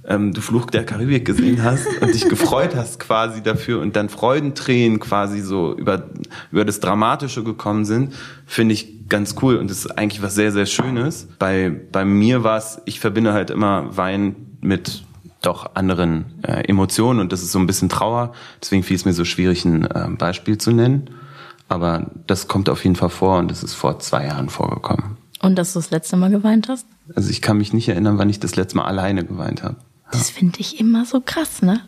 ähm, 0.08 0.34
du 0.34 0.42
Fluch 0.42 0.66
der 0.66 0.84
Karibik 0.84 1.26
gesehen 1.26 1.64
hast 1.64 1.86
und 2.02 2.12
dich 2.12 2.28
gefreut 2.28 2.76
hast 2.76 3.00
quasi 3.00 3.44
dafür 3.44 3.82
und 3.82 3.96
dann 3.96 4.10
Freudentränen 4.10 5.00
quasi 5.00 5.42
so 5.42 5.78
über, 5.78 6.10
über 6.52 6.66
das 6.66 6.80
Dramatische 6.80 7.44
gekommen 7.44 7.86
sind, 7.86 8.16
finde 8.48 8.74
ich 8.74 9.08
ganz 9.10 9.36
cool 9.44 9.58
und 9.58 9.70
das 9.70 9.86
ist 9.86 9.98
eigentlich 9.98 10.24
was 10.24 10.34
sehr, 10.34 10.52
sehr 10.52 10.66
Schönes. 10.66 11.28
Bei, 11.38 11.72
bei 11.92 12.04
mir 12.04 12.44
war 12.44 12.58
es, 12.58 12.82
ich 12.86 13.00
verbinde 13.00 13.32
halt 13.32 13.52
immer 13.52 13.96
Wein 13.96 14.36
mit 14.60 15.04
doch 15.44 15.76
anderen 15.76 16.26
äh, 16.42 16.68
Emotionen 16.68 17.20
und 17.20 17.32
das 17.32 17.44
ist 17.44 17.52
so 17.52 17.60
ein 17.60 17.68
bisschen 17.68 17.90
Trauer. 17.90 18.34
Deswegen 18.60 18.82
fiel 18.82 18.96
es 18.96 19.06
mir 19.06 19.14
so 19.14 19.24
schwierig, 19.24 19.66
ein 19.66 19.86
äh, 19.86 20.10
Beispiel 20.18 20.58
zu 20.58 20.72
nennen. 20.72 21.10
Aber 21.70 22.08
das 22.28 22.48
kommt 22.48 22.68
auf 22.68 22.84
jeden 22.84 22.96
Fall 22.96 23.10
vor 23.10 23.38
und 23.38 23.50
das 23.50 23.64
ist 23.64 23.76
vor 23.76 24.00
zwei 24.00 24.26
Jahren 24.26 24.50
vorgekommen. 24.50 25.18
Und 25.42 25.56
dass 25.56 25.74
du 25.74 25.80
das 25.80 25.92
letzte 25.92 26.18
Mal 26.18 26.30
geweint 26.30 26.68
hast? 26.68 26.86
Also 27.16 27.30
ich 27.30 27.42
kann 27.42 27.58
mich 27.58 27.72
nicht 27.72 27.88
erinnern, 27.88 28.18
wann 28.18 28.30
ich 28.30 28.40
das 28.40 28.56
letzte 28.56 28.78
Mal 28.78 28.86
alleine 28.86 29.24
geweint 29.24 29.64
habe. 29.64 29.76
Ja. 30.06 30.12
Das 30.12 30.30
finde 30.30 30.60
ich 30.60 30.80
immer 30.80 31.06
so 31.06 31.22
krass, 31.24 31.62
ne? 31.62 31.82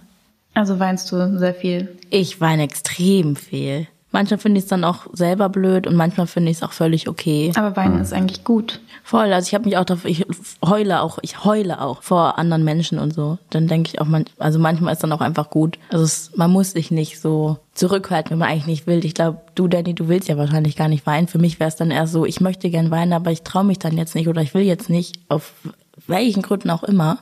Also 0.54 0.80
weinst 0.80 1.12
du 1.12 1.38
sehr 1.38 1.54
viel? 1.54 1.98
Ich 2.10 2.40
weine 2.40 2.64
extrem 2.64 3.36
viel. 3.36 3.88
Manchmal 4.12 4.40
finde 4.40 4.58
ich 4.58 4.66
es 4.66 4.70
dann 4.70 4.84
auch 4.84 5.08
selber 5.14 5.48
blöd 5.48 5.88
und 5.88 5.96
manchmal 5.96 6.28
finde 6.28 6.52
ich 6.52 6.58
es 6.58 6.64
auch 6.64 6.74
völlig 6.74 7.08
okay. 7.08 7.52
Aber 7.56 7.76
weinen 7.78 7.96
mhm. 7.96 8.02
ist 8.02 8.14
eigentlich 8.14 8.44
gut. 8.44 8.82
Voll, 9.04 9.32
also 9.32 9.48
ich 9.48 9.54
habe 9.54 9.66
mich 9.66 9.78
auch 9.78 9.86
dafür, 9.86 10.10
ich 10.10 10.26
heule 10.66 11.02
auch, 11.02 11.18
ich 11.22 11.46
heule 11.46 11.82
auch 11.82 12.04
vor 12.04 12.38
anderen 12.38 12.64
Menschen 12.64 13.00
und 13.00 13.14
so. 13.14 13.38
Dann 13.50 13.68
denke 13.68 13.90
ich 13.90 14.02
auch, 14.02 14.06
man, 14.06 14.26
also 14.38 14.60
manchmal 14.60 14.94
ist 14.94 15.04
dann 15.04 15.14
auch 15.14 15.22
einfach 15.22 15.50
gut. 15.50 15.80
Also 15.90 16.04
es, 16.04 16.32
man 16.36 16.52
muss 16.52 16.72
sich 16.72 16.92
nicht 16.92 17.22
so 17.22 17.58
zurückhalten, 17.74 18.32
wenn 18.32 18.40
man 18.40 18.50
eigentlich 18.50 18.68
nicht 18.68 18.88
will. 18.88 19.04
Ich 19.06 19.14
glaube, 19.14 19.40
du, 19.56 19.70
Danny, 19.70 19.94
du 19.94 20.10
willst 20.10 20.28
ja 20.28 20.38
wahrscheinlich 20.38 20.76
gar 20.76 20.90
nicht 20.90 21.06
weinen. 21.06 21.28
Für 21.28 21.40
mich 21.40 21.60
wäre 21.60 21.70
es 21.70 21.78
dann 21.78 21.92
eher 21.92 22.06
so, 22.06 22.26
ich 22.26 22.42
möchte 22.42 22.70
gern 22.70 22.92
weinen, 22.92 23.14
aber 23.14 23.32
ich 23.32 23.44
traue 23.44 23.64
mich 23.64 23.80
dann 23.80 23.98
jetzt 23.98 24.16
nicht 24.16 24.28
oder 24.28 24.42
ich 24.42 24.54
will 24.54 24.64
jetzt 24.64 24.90
nicht, 24.90 25.20
auf 25.30 25.54
welchen 26.08 26.42
Gründen 26.42 26.70
auch 26.70 26.84
immer. 26.84 27.20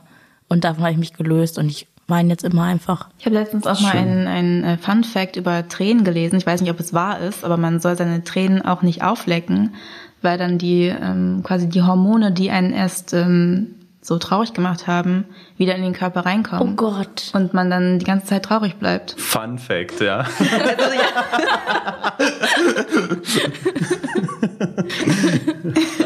Und 0.48 0.64
davon 0.64 0.82
habe 0.82 0.92
ich 0.92 0.98
mich 0.98 1.12
gelöst 1.12 1.58
und 1.58 1.68
ich 1.68 1.86
weinen 2.10 2.30
jetzt 2.30 2.44
immer 2.44 2.64
einfach. 2.64 3.08
Ich 3.18 3.26
habe 3.26 3.36
letztens 3.36 3.66
auch 3.66 3.80
mal 3.80 3.92
einen, 3.92 4.26
einen 4.26 4.64
äh, 4.64 4.78
Fun 4.78 5.04
Fact 5.04 5.36
über 5.36 5.68
Tränen 5.68 6.04
gelesen. 6.04 6.36
Ich 6.36 6.46
weiß 6.46 6.60
nicht, 6.60 6.70
ob 6.70 6.80
es 6.80 6.92
wahr 6.92 7.20
ist, 7.20 7.44
aber 7.44 7.56
man 7.56 7.80
soll 7.80 7.96
seine 7.96 8.24
Tränen 8.24 8.62
auch 8.62 8.82
nicht 8.82 9.02
auflecken, 9.02 9.74
weil 10.22 10.36
dann 10.36 10.58
die 10.58 10.86
ähm, 10.86 11.42
quasi 11.44 11.68
die 11.68 11.82
Hormone, 11.82 12.32
die 12.32 12.50
einen 12.50 12.72
erst 12.72 13.14
ähm, 13.14 13.74
so 14.02 14.18
traurig 14.18 14.52
gemacht 14.54 14.86
haben, 14.86 15.24
wieder 15.56 15.74
in 15.74 15.82
den 15.82 15.92
Körper 15.92 16.24
reinkommen. 16.26 16.72
Oh 16.72 16.74
Gott. 16.74 17.30
Und 17.34 17.54
man 17.54 17.70
dann 17.70 17.98
die 17.98 18.06
ganze 18.06 18.26
Zeit 18.26 18.44
traurig 18.44 18.76
bleibt. 18.76 19.14
Fun 19.18 19.58
Fact, 19.58 20.00
ja. 20.00 20.26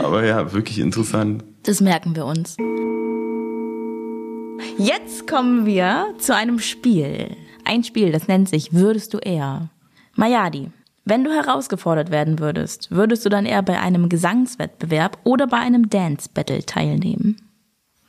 Aber 0.03 0.25
ja, 0.25 0.53
wirklich 0.53 0.81
interessant. 0.81 1.45
Das 1.63 1.81
merken 1.81 2.17
wir 2.17 2.27
uns. 2.27 2.57
Jetzt 4.79 5.27
kommen 5.27 5.67
wir 5.67 6.15
zu 6.19 6.35
einem 6.35 6.59
Spiel. 6.59 7.37
Ein 7.65 7.85
Spiel, 7.85 8.13
das 8.13 8.29
nennt 8.29 8.49
sich 8.49 8.73
Würdest 8.73 9.15
du 9.15 9.19
eher? 9.19 9.71
Mayadi, 10.15 10.71
Wenn 11.05 11.25
du 11.25 11.31
herausgefordert 11.31 12.11
werden 12.11 12.39
würdest, 12.39 12.91
würdest 12.91 13.25
du 13.25 13.29
dann 13.29 13.47
eher 13.47 13.63
bei 13.63 13.79
einem 13.79 14.09
Gesangswettbewerb 14.09 15.19
oder 15.25 15.47
bei 15.47 15.59
einem 15.59 15.91
Dance 15.91 16.29
Battle 16.33 16.65
teilnehmen? 16.65 17.37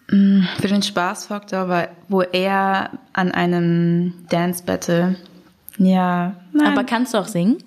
Für 0.08 0.68
den 0.68 0.84
Spaßfaktor, 0.84 1.88
wo 2.10 2.22
er 2.22 2.92
an 3.14 3.32
einem 3.32 4.14
Dance 4.30 4.64
Battle. 4.64 5.16
Ja. 5.78 6.36
Nein. 6.54 6.68
Aber 6.68 6.84
kannst 6.84 7.14
du 7.14 7.18
auch 7.18 7.28
singen? 7.28 7.58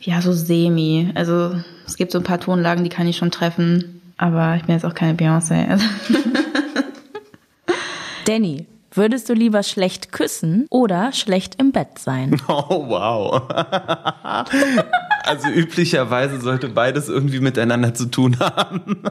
Ja, 0.00 0.20
so 0.22 0.32
semi. 0.32 1.10
Also 1.14 1.56
es 1.86 1.96
gibt 1.96 2.12
so 2.12 2.18
ein 2.18 2.24
paar 2.24 2.40
Tonlagen, 2.40 2.84
die 2.84 2.90
kann 2.90 3.08
ich 3.08 3.16
schon 3.16 3.32
treffen. 3.32 4.00
Aber 4.16 4.56
ich 4.56 4.64
bin 4.64 4.74
jetzt 4.74 4.84
auch 4.84 4.94
keine 4.94 5.14
Beyoncé. 5.14 5.80
Danny, 8.28 8.66
würdest 8.92 9.30
du 9.30 9.32
lieber 9.32 9.62
schlecht 9.62 10.12
küssen 10.12 10.66
oder 10.68 11.14
schlecht 11.14 11.54
im 11.58 11.72
Bett 11.72 11.98
sein? 11.98 12.38
Oh, 12.48 12.86
wow. 12.86 13.48
also 15.24 15.48
üblicherweise 15.48 16.38
sollte 16.38 16.68
beides 16.68 17.08
irgendwie 17.08 17.40
miteinander 17.40 17.94
zu 17.94 18.04
tun 18.10 18.38
haben. 18.38 19.02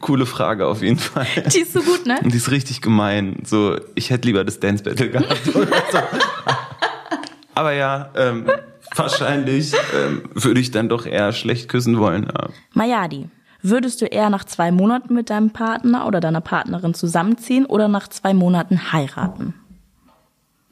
Coole 0.00 0.24
Frage 0.24 0.66
auf 0.66 0.80
jeden 0.80 0.98
Fall. 0.98 1.26
Die 1.52 1.58
ist 1.58 1.74
so 1.74 1.82
gut, 1.82 2.06
ne? 2.06 2.20
Und 2.24 2.32
die 2.32 2.38
ist 2.38 2.50
richtig 2.50 2.80
gemein. 2.80 3.42
So, 3.44 3.78
ich 3.96 4.08
hätte 4.08 4.28
lieber 4.28 4.44
das 4.44 4.58
Dance 4.58 4.82
Battle 4.82 5.10
gehabt 5.10 5.54
oder 5.54 5.76
so. 5.92 5.98
Aber 7.54 7.74
ja, 7.74 8.08
ähm, 8.16 8.46
wahrscheinlich 8.96 9.74
ähm, 9.94 10.22
würde 10.32 10.58
ich 10.58 10.70
dann 10.70 10.88
doch 10.88 11.04
eher 11.04 11.32
schlecht 11.32 11.68
küssen 11.68 11.98
wollen. 11.98 12.24
Ja. 12.24 12.48
Mayadi, 12.72 13.28
würdest 13.62 14.00
du 14.00 14.06
eher 14.06 14.30
nach 14.30 14.44
zwei 14.44 14.70
Monaten 14.70 15.14
mit 15.14 15.30
deinem 15.30 15.50
Partner 15.50 16.06
oder 16.06 16.20
deiner 16.20 16.40
Partnerin 16.40 16.94
zusammenziehen 16.94 17.64
oder 17.64 17.88
nach 17.88 18.08
zwei 18.08 18.34
Monaten 18.34 18.92
heiraten? 18.92 19.54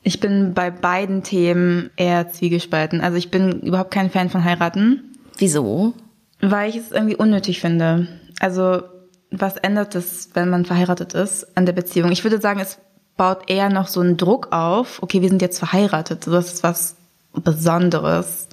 Ich 0.03 0.21
bin 0.21 0.55
bei 0.55 0.71
beiden 0.71 1.23
Themen 1.23 1.91
eher 1.97 2.31
zwiegespalten. 2.31 3.01
Also 3.01 3.17
ich 3.17 3.31
bin 3.31 3.61
überhaupt 3.61 3.91
kein 3.91 4.11
Fan 4.11 4.31
von 4.31 4.45
heiraten. 4.45 5.15
Wieso? 5.39 5.95
Weil 6.41 6.71
ich 6.71 6.77
es 6.77 6.91
irgendwie 6.91 7.17
unnötig 7.17 7.61
finde. 7.61 8.09
Also 8.41 8.83
was 9.31 9.57
ändert 9.57 9.95
es, 9.95 10.31
wenn 10.35 10.51
man 10.51 10.65
verheiratet 10.65 11.15
ist 11.15 11.57
an 11.57 11.67
der 11.67 11.73
Beziehung? 11.73 12.11
Ich 12.11 12.25
würde 12.25 12.41
sagen, 12.41 12.61
es 12.61 12.79
baut 13.17 13.51
eher 13.51 13.69
noch 13.69 13.87
so 13.87 14.01
einen 14.01 14.17
Druck 14.17 14.49
auf. 14.53 15.03
Okay, 15.03 15.23
wir 15.23 15.29
sind 15.29 15.43
jetzt 15.43 15.59
verheiratet. 15.59 16.27
Das 16.27 16.55
ist 16.55 16.63
was 16.63 16.97
Besonderes. 17.33 18.49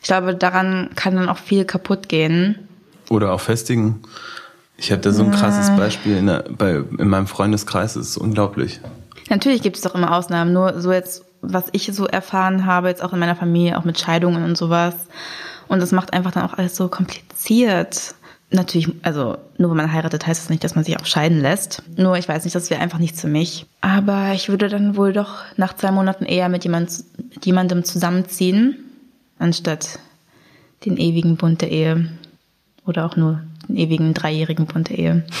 Ich 0.00 0.08
glaube, 0.08 0.34
daran 0.34 0.90
kann 0.94 1.16
dann 1.16 1.28
auch 1.28 1.38
viel 1.38 1.64
kaputt 1.64 2.08
gehen. 2.08 2.65
Oder 3.10 3.32
auch 3.32 3.40
festigen. 3.40 4.02
Ich 4.78 4.92
habe 4.92 5.00
da 5.00 5.12
so 5.12 5.22
ein 5.22 5.30
krasses 5.30 5.74
Beispiel 5.76 6.16
in, 6.16 6.26
der, 6.26 6.44
bei, 6.50 6.82
in 6.98 7.08
meinem 7.08 7.26
Freundeskreis, 7.26 7.94
das 7.94 8.08
ist 8.08 8.16
unglaublich. 8.18 8.80
Natürlich 9.30 9.62
gibt 9.62 9.76
es 9.76 9.82
doch 9.82 9.94
immer 9.94 10.14
Ausnahmen, 10.14 10.52
nur 10.52 10.80
so 10.80 10.92
jetzt, 10.92 11.24
was 11.40 11.66
ich 11.72 11.90
so 11.92 12.06
erfahren 12.06 12.66
habe, 12.66 12.88
jetzt 12.88 13.02
auch 13.02 13.12
in 13.12 13.18
meiner 13.18 13.36
Familie, 13.36 13.78
auch 13.78 13.84
mit 13.84 13.98
Scheidungen 13.98 14.44
und 14.44 14.56
sowas. 14.56 14.94
Und 15.68 15.80
das 15.80 15.92
macht 15.92 16.12
einfach 16.12 16.30
dann 16.30 16.44
auch 16.44 16.54
alles 16.54 16.76
so 16.76 16.88
kompliziert. 16.88 18.14
Natürlich, 18.50 18.88
also 19.02 19.38
nur 19.58 19.70
wenn 19.70 19.76
man 19.76 19.92
heiratet, 19.92 20.26
heißt 20.26 20.42
das 20.42 20.50
nicht, 20.50 20.62
dass 20.62 20.76
man 20.76 20.84
sich 20.84 20.98
auch 21.00 21.06
scheiden 21.06 21.40
lässt. 21.40 21.82
Nur 21.96 22.16
ich 22.16 22.28
weiß 22.28 22.44
nicht, 22.44 22.54
das 22.54 22.70
wäre 22.70 22.80
einfach 22.80 22.98
nichts 22.98 23.20
für 23.20 23.28
mich. 23.28 23.66
Aber 23.80 24.32
ich 24.34 24.48
würde 24.48 24.68
dann 24.68 24.96
wohl 24.96 25.12
doch 25.12 25.42
nach 25.56 25.74
zwei 25.74 25.90
Monaten 25.90 26.24
eher 26.24 26.48
mit, 26.48 26.62
jemand, 26.62 26.92
mit 27.34 27.44
jemandem 27.44 27.84
zusammenziehen, 27.84 28.76
anstatt 29.38 29.98
den 30.84 30.96
ewigen 30.96 31.36
Bund 31.36 31.62
der 31.62 31.72
Ehe. 31.72 32.08
Oder 32.86 33.04
auch 33.04 33.16
nur 33.16 33.42
den 33.68 33.76
ewigen 33.76 34.14
dreijährigen 34.14 34.66
Bund 34.66 34.88
der 34.88 34.98
Ehe. 34.98 35.24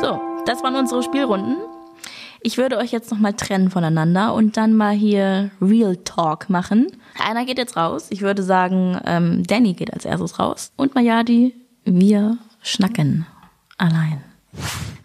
so, 0.00 0.20
das 0.46 0.62
waren 0.62 0.76
unsere 0.76 1.02
Spielrunden. 1.02 1.56
Ich 2.42 2.56
würde 2.56 2.78
euch 2.78 2.90
jetzt 2.90 3.10
nochmal 3.10 3.34
trennen 3.34 3.70
voneinander 3.70 4.32
und 4.32 4.56
dann 4.56 4.74
mal 4.74 4.94
hier 4.94 5.50
Real 5.60 5.98
Talk 5.98 6.48
machen. 6.48 6.86
Einer 7.22 7.44
geht 7.44 7.58
jetzt 7.58 7.76
raus. 7.76 8.06
Ich 8.08 8.22
würde 8.22 8.42
sagen, 8.42 8.98
ähm, 9.04 9.42
Danny 9.46 9.74
geht 9.74 9.92
als 9.92 10.06
erstes 10.06 10.38
raus. 10.38 10.72
Und 10.76 10.94
Mayadi, 10.94 11.54
wir 11.84 12.38
schnacken 12.62 13.26
allein. 13.76 14.22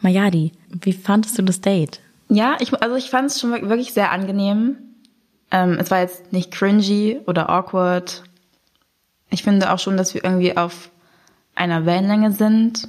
Mayadi, 0.02 0.54
wie 0.70 0.94
fandest 0.94 1.38
du 1.38 1.42
das 1.42 1.60
Date? 1.60 2.00
Ja, 2.28 2.58
ich, 2.60 2.74
also 2.82 2.96
ich 2.96 3.10
fand 3.10 3.30
es 3.30 3.40
schon 3.40 3.52
wirklich 3.70 3.94
sehr 3.94 4.12
angenehm. 4.12 4.78
Ähm, 5.52 5.78
es 5.80 5.92
war 5.92 6.02
jetzt 6.02 6.32
nicht 6.32 6.52
cringy 6.52 7.20
oder 7.28 7.50
awkward. 7.50 8.24
Ich 9.30 9.44
finde 9.44 9.72
auch 9.72 9.80
schon, 9.80 9.98
dass 9.98 10.14
wir 10.14 10.24
irgendwie 10.24 10.58
auf 10.58 10.90
einer 11.54 11.86
Wellenlänge 11.86 12.32
sind. 12.32 12.88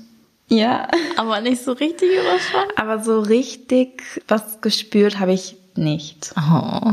Ja. 0.48 0.88
Aber 1.16 1.40
nicht 1.40 1.62
so 1.62 1.72
richtig 1.72 2.08
überspannt. 2.12 2.72
Aber 2.76 3.02
so 3.02 3.20
richtig 3.20 4.02
was 4.28 4.60
gespürt 4.60 5.18
habe 5.18 5.32
ich 5.32 5.56
nicht. 5.74 6.32
Oh. 6.36 6.92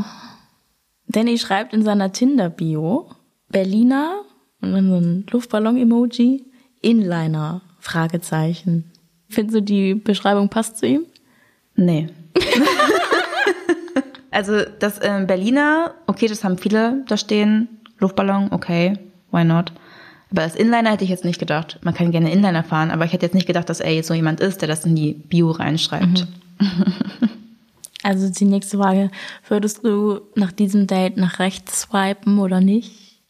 Danny 1.08 1.38
schreibt 1.38 1.74
in 1.74 1.84
seiner 1.84 2.12
Tinder-Bio 2.12 3.10
Berliner 3.50 4.24
und 4.62 4.74
dann 4.74 4.90
so 4.90 4.96
ein 4.96 5.26
Luftballon-Emoji, 5.30 6.46
Inliner, 6.82 7.62
Fragezeichen. 7.80 8.92
Findest 9.30 9.56
du, 9.56 9.62
die 9.62 9.94
Beschreibung 9.96 10.50
passt 10.50 10.78
zu 10.78 10.88
ihm? 10.88 11.06
Nee. 11.76 12.10
also 14.32 14.62
das 14.80 15.00
äh, 15.00 15.24
Berliner, 15.28 15.94
okay, 16.08 16.28
das 16.28 16.44
haben 16.44 16.58
viele 16.58 17.04
da 17.08 17.18
stehen. 17.18 17.68
Luftballon, 18.00 18.52
okay, 18.52 18.98
why 19.32 19.44
not? 19.44 19.72
Aber 20.32 20.42
als 20.42 20.56
Inliner 20.56 20.92
hätte 20.92 21.04
ich 21.04 21.10
jetzt 21.10 21.26
nicht 21.26 21.40
gedacht. 21.40 21.80
Man 21.84 21.94
kann 21.94 22.12
gerne 22.12 22.32
Inliner 22.32 22.64
fahren, 22.64 22.90
aber 22.90 23.06
ich 23.06 23.14
hätte 23.14 23.26
jetzt 23.26 23.36
nicht 23.36 23.48
gedacht, 23.48 23.70
dass 23.70 23.80
er 23.80 23.94
jetzt 23.94 24.08
so 24.08 24.14
jemand 24.14 24.40
ist, 24.40 24.62
der 24.62 24.68
das 24.68 24.84
in 24.86 24.96
die 24.96 25.14
Bio 25.14 25.52
reinschreibt. 25.52 26.28
Mhm. 26.60 26.94
Also 28.04 28.30
die 28.30 28.44
nächste 28.44 28.78
Frage, 28.78 29.10
würdest 29.48 29.86
du 29.86 30.20
nach 30.36 30.52
diesem 30.52 30.88
Date 30.88 31.16
nach 31.16 31.40
rechts 31.40 31.84
swipen 31.84 32.38
oder 32.38 32.60
nicht? 32.60 33.22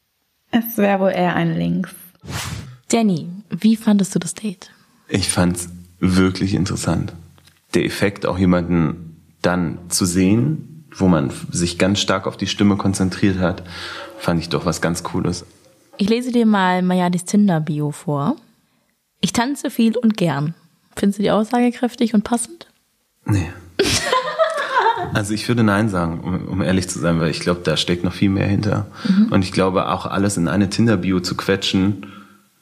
Es 0.50 0.78
wäre 0.78 1.00
wohl 1.00 1.12
eher 1.12 1.36
ein 1.36 1.56
Links. 1.56 1.92
Danny, 2.90 3.30
wie 3.52 3.76
fandest 3.76 4.16
du 4.16 4.20
das 4.20 4.34
Date? 4.34 4.72
Ich 5.08 5.30
fand's 5.30 5.70
wirklich 6.00 6.56
interessant. 6.56 7.14
Der 7.74 7.86
Effekt, 7.86 8.26
auch 8.26 8.38
jemanden 8.38 9.18
dann 9.42 9.80
zu 9.90 10.06
sehen, 10.06 10.86
wo 10.96 11.08
man 11.08 11.32
sich 11.52 11.78
ganz 11.78 12.00
stark 12.00 12.28
auf 12.28 12.38
die 12.38 12.48
Stimme 12.48 12.78
konzentriert 12.78 13.40
hat, 13.40 13.64
fand 14.18 14.40
ich 14.40 14.50
doch 14.50 14.66
was 14.66 14.82
ganz 14.82 15.04
Cooles. 15.04 15.46
Ich 15.98 16.10
lese 16.10 16.32
dir 16.32 16.46
mal 16.46 16.82
Mayadis 16.82 17.26
Tinder-Bio 17.26 17.92
vor. 17.92 18.36
Ich 19.22 19.34
tanze 19.34 19.70
viel 19.70 19.98
und 19.98 20.18
gern. 20.18 20.54
Findest 20.96 21.20
du 21.20 21.24
die 21.24 21.32
Aussage 21.32 21.72
kräftig 21.72 22.14
und 22.14 22.24
passend? 22.24 22.68
Nee. 23.26 23.52
also 25.14 25.34
ich 25.34 25.48
würde 25.48 25.64
Nein 25.64 25.90
sagen, 25.90 26.20
um, 26.22 26.48
um 26.48 26.62
ehrlich 26.62 26.90
zu 26.90 27.00
sein, 27.00 27.20
weil 27.20 27.32
ich 27.32 27.40
glaube, 27.40 27.62
da 27.64 27.78
steckt 27.78 28.04
noch 28.04 28.14
viel 28.14 28.30
mehr 28.30 28.48
hinter. 28.48 28.88
Mhm. 29.08 29.32
Und 29.32 29.44
ich 29.44 29.52
glaube, 29.52 29.90
auch 29.90 30.06
alles 30.06 30.38
in 30.38 30.48
eine 30.48 30.70
Tinder-Bio 30.70 31.20
zu 31.20 31.36
quetschen, 31.36 32.08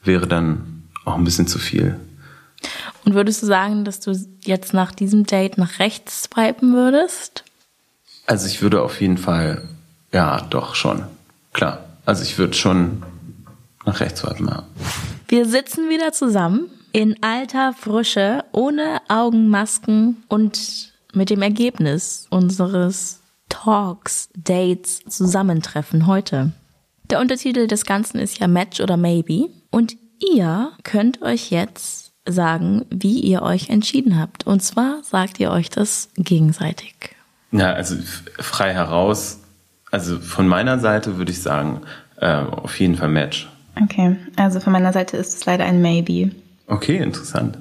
wäre 0.02 0.26
dann 0.26 0.84
auch 1.04 1.16
ein 1.16 1.24
bisschen 1.24 1.46
zu 1.46 1.58
viel. 1.58 1.96
Und 3.04 3.14
würdest 3.14 3.42
du 3.42 3.46
sagen, 3.46 3.84
dass 3.84 4.00
du 4.00 4.12
jetzt 4.44 4.74
nach 4.74 4.92
diesem 4.92 5.24
Date 5.24 5.58
nach 5.58 5.78
rechts 5.78 6.24
swipen 6.24 6.74
würdest? 6.74 7.44
Also 8.26 8.46
ich 8.46 8.62
würde 8.62 8.82
auf 8.82 9.00
jeden 9.00 9.18
Fall, 9.18 9.68
ja, 10.12 10.40
doch 10.50 10.74
schon. 10.74 11.04
Klar. 11.52 11.84
Also 12.06 12.22
ich 12.22 12.38
würde 12.38 12.54
schon 12.54 13.02
nach 13.84 14.00
rechts 14.00 14.24
warten, 14.24 14.46
ja. 14.46 14.64
Wir 15.28 15.46
sitzen 15.46 15.88
wieder 15.88 16.12
zusammen 16.12 16.70
in 16.92 17.22
alter 17.22 17.72
Frische, 17.72 18.44
ohne 18.52 19.00
Augenmasken 19.08 20.22
und 20.28 20.92
mit 21.14 21.30
dem 21.30 21.42
Ergebnis 21.42 22.26
unseres 22.30 23.20
Talks, 23.48 24.28
Dates, 24.34 25.00
Zusammentreffen 25.08 26.06
heute. 26.06 26.52
Der 27.10 27.20
Untertitel 27.20 27.66
des 27.66 27.84
Ganzen 27.84 28.18
ist 28.18 28.38
ja 28.38 28.46
Match 28.46 28.80
oder 28.80 28.96
Maybe. 28.96 29.48
Und 29.70 29.96
ihr 30.20 30.72
könnt 30.82 31.20
euch 31.22 31.50
jetzt 31.50 32.11
sagen, 32.26 32.84
wie 32.90 33.20
ihr 33.20 33.42
euch 33.42 33.68
entschieden 33.68 34.18
habt. 34.18 34.46
Und 34.46 34.62
zwar 34.62 35.02
sagt 35.02 35.40
ihr 35.40 35.50
euch 35.50 35.70
das 35.70 36.08
gegenseitig. 36.16 36.94
Ja, 37.50 37.72
also 37.72 37.96
frei 38.38 38.72
heraus. 38.72 39.40
Also 39.90 40.18
von 40.18 40.48
meiner 40.48 40.78
Seite 40.78 41.18
würde 41.18 41.32
ich 41.32 41.42
sagen, 41.42 41.82
äh, 42.16 42.26
auf 42.26 42.78
jeden 42.80 42.96
Fall 42.96 43.08
Match. 43.08 43.48
Okay, 43.82 44.16
also 44.36 44.60
von 44.60 44.72
meiner 44.72 44.92
Seite 44.92 45.16
ist 45.16 45.34
es 45.34 45.44
leider 45.44 45.64
ein 45.64 45.82
Maybe. 45.82 46.30
Okay, 46.66 46.96
interessant. 46.96 47.58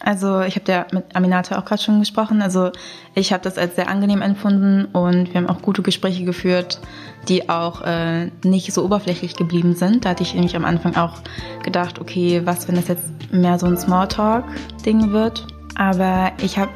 Also 0.00 0.42
ich 0.42 0.56
habe 0.56 0.70
ja 0.70 0.86
mit 0.92 1.16
Aminata 1.16 1.58
auch 1.58 1.64
gerade 1.64 1.82
schon 1.82 2.00
gesprochen. 2.00 2.42
Also 2.42 2.70
ich 3.14 3.32
habe 3.32 3.42
das 3.42 3.56
als 3.56 3.76
sehr 3.76 3.88
angenehm 3.88 4.20
empfunden 4.20 4.86
und 4.92 5.32
wir 5.32 5.40
haben 5.40 5.48
auch 5.48 5.62
gute 5.62 5.82
Gespräche 5.82 6.24
geführt, 6.24 6.80
die 7.28 7.48
auch 7.48 7.82
äh, 7.82 8.30
nicht 8.44 8.72
so 8.72 8.84
oberflächlich 8.84 9.36
geblieben 9.36 9.74
sind. 9.74 10.04
Da 10.04 10.10
hatte 10.10 10.22
ich 10.22 10.34
nämlich 10.34 10.54
am 10.54 10.64
Anfang 10.64 10.96
auch 10.96 11.14
gedacht, 11.62 11.98
okay, 11.98 12.42
was, 12.44 12.68
wenn 12.68 12.76
das 12.76 12.88
jetzt 12.88 13.04
mehr 13.32 13.58
so 13.58 13.66
ein 13.66 13.78
Smalltalk-Ding 13.78 15.12
wird. 15.12 15.46
Aber 15.76 16.32
ich 16.42 16.58
habe, 16.58 16.70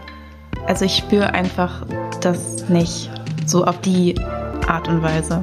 also 0.66 0.86
ich 0.86 0.96
spüre 0.96 1.34
einfach 1.34 1.86
das 2.22 2.68
nicht 2.68 3.10
so 3.46 3.64
auf 3.64 3.80
die 3.82 4.18
Art 4.66 4.88
und 4.88 5.02
Weise. 5.02 5.42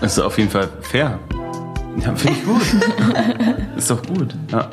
Das 0.00 0.12
ist 0.12 0.18
auf 0.20 0.38
jeden 0.38 0.50
Fall 0.50 0.68
fair. 0.82 1.18
Ja, 1.98 2.14
finde 2.14 2.38
ich 2.38 2.44
gut. 2.44 2.62
ist 3.76 3.90
doch 3.90 4.02
gut. 4.06 4.34
Ja. 4.52 4.68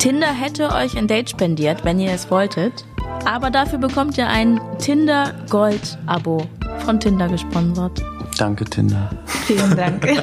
Tinder 0.00 0.32
hätte 0.32 0.72
euch 0.72 0.96
ein 0.96 1.06
Date 1.06 1.28
spendiert, 1.28 1.84
wenn 1.84 2.00
ihr 2.00 2.10
es 2.12 2.30
wolltet. 2.30 2.86
Aber 3.26 3.50
dafür 3.50 3.78
bekommt 3.78 4.16
ihr 4.16 4.28
ein 4.28 4.58
Tinder 4.78 5.34
Gold 5.50 5.98
Abo 6.06 6.46
von 6.86 6.98
Tinder 6.98 7.28
gesponsert. 7.28 8.02
Danke, 8.38 8.64
Tinder. 8.64 9.10
Vielen 9.26 9.76
Dank. 9.76 10.08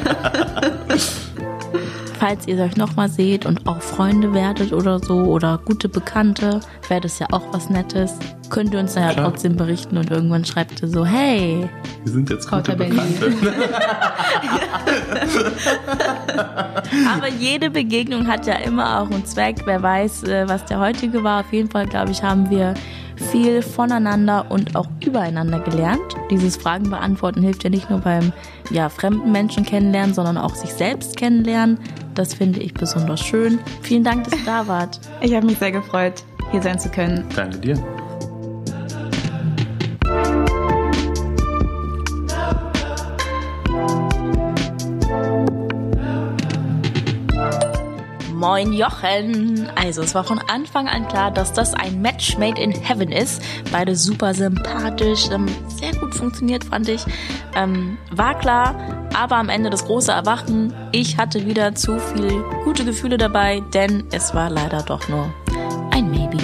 Falls 2.20 2.48
ihr 2.48 2.58
euch 2.60 2.76
nochmal 2.78 3.10
seht 3.10 3.46
und 3.46 3.68
auch 3.68 3.82
Freunde 3.82 4.34
werdet 4.34 4.74
oder 4.74 5.00
so 5.00 5.16
oder 5.26 5.60
gute 5.64 5.88
Bekannte, 5.88 6.60
wäre 6.88 7.02
das 7.02 7.20
ja 7.20 7.28
auch 7.32 7.44
was 7.54 7.70
Nettes. 7.70 8.16
Könnt 8.50 8.74
ihr 8.74 8.80
uns 8.80 8.94
dann 8.96 9.04
ja 9.04 9.14
Klar. 9.14 9.26
trotzdem 9.30 9.56
berichten 9.56 9.98
und 9.98 10.10
irgendwann 10.10 10.44
schreibt 10.46 10.82
ihr 10.82 10.88
so, 10.88 11.06
hey, 11.06 11.70
Wir 12.04 12.12
sind 12.12 12.30
jetzt 12.30 12.50
gute. 12.50 12.76
Bekannte. 12.76 13.34
Aber 17.14 17.28
jede 17.40 17.70
Begegnung 17.70 18.28
hat 18.28 18.48
ja 18.48 18.56
immer 18.56 19.02
auch 19.02 19.12
einen 19.12 19.26
Zweck. 19.26 19.58
Wer 19.66 19.82
weiß, 19.84 20.24
äh, 20.24 20.48
was 20.48 20.66
der 20.66 20.80
heutige 20.80 21.24
war. 21.24 21.42
Auf 21.42 21.52
jeden 21.54 21.70
Fall, 21.70 21.86
glaube 21.88 22.12
ich, 22.12 22.24
haben 22.24 22.50
wir 22.50 22.74
viel 23.18 23.62
voneinander 23.62 24.50
und 24.50 24.76
auch 24.76 24.88
übereinander 25.06 25.60
gelernt. 25.60 26.16
Dieses 26.32 26.58
Fragen 26.58 26.90
beantworten 26.90 27.42
hilft 27.42 27.64
ja 27.64 27.70
nicht 27.70 27.90
nur 27.90 28.00
beim 28.00 28.32
ja, 28.70 28.90
fremden 28.90 29.32
Menschen 29.32 29.66
kennenlernen, 29.66 30.14
sondern 30.14 30.38
auch 30.38 30.56
sich 30.56 30.74
selbst 30.74 31.18
kennenlernen. 31.18 31.80
Das 32.16 32.34
finde 32.34 32.60
ich 32.60 32.74
besonders 32.74 33.22
schön. 33.22 33.60
Vielen 33.82 34.04
Dank, 34.04 34.26
dass 34.26 34.40
ihr 34.40 34.46
da 34.46 34.68
wart. 34.68 35.00
Ich 35.22 35.34
habe 35.34 35.46
mich 35.46 35.58
sehr 35.58 35.72
gefreut, 35.72 36.24
hier 36.52 36.62
sein 36.62 36.80
zu 36.80 36.90
können. 36.90 37.26
Danke 37.36 37.58
dir. 37.60 38.07
Moin 48.38 48.72
Jochen! 48.72 49.68
Also 49.76 50.04
es 50.04 50.14
war 50.14 50.24
von 50.24 50.38
Anfang 50.38 50.88
an 50.88 51.08
klar, 51.08 51.32
dass 51.32 51.54
das 51.54 51.74
ein 51.74 52.04
Match 52.04 52.38
made 52.38 52.62
in 52.62 52.70
heaven 52.70 53.12
ist. 53.12 53.42
Beide 53.72 53.96
super 53.96 54.36
sympathisch, 54.36 55.28
ähm, 55.32 55.48
sehr 55.68 55.96
gut 55.96 56.14
funktioniert, 56.14 56.64
fand 56.64 56.88
ich. 56.88 57.04
Ähm, 57.56 57.98
war 58.12 58.38
klar, 58.38 58.76
aber 59.16 59.38
am 59.38 59.50
Ende 59.50 59.72
das 59.72 59.86
große 59.86 60.12
Erwachen, 60.12 60.72
ich 60.92 61.18
hatte 61.18 61.48
wieder 61.48 61.74
zu 61.74 61.98
viel 62.00 62.44
gute 62.64 62.86
Gefühle 62.86 63.18
dabei, 63.18 63.64
denn 63.74 64.04
es 64.12 64.36
war 64.36 64.52
leider 64.52 64.84
doch 64.84 65.10
nur 65.10 65.34
ein 65.90 66.12
Maybe. 66.12 66.38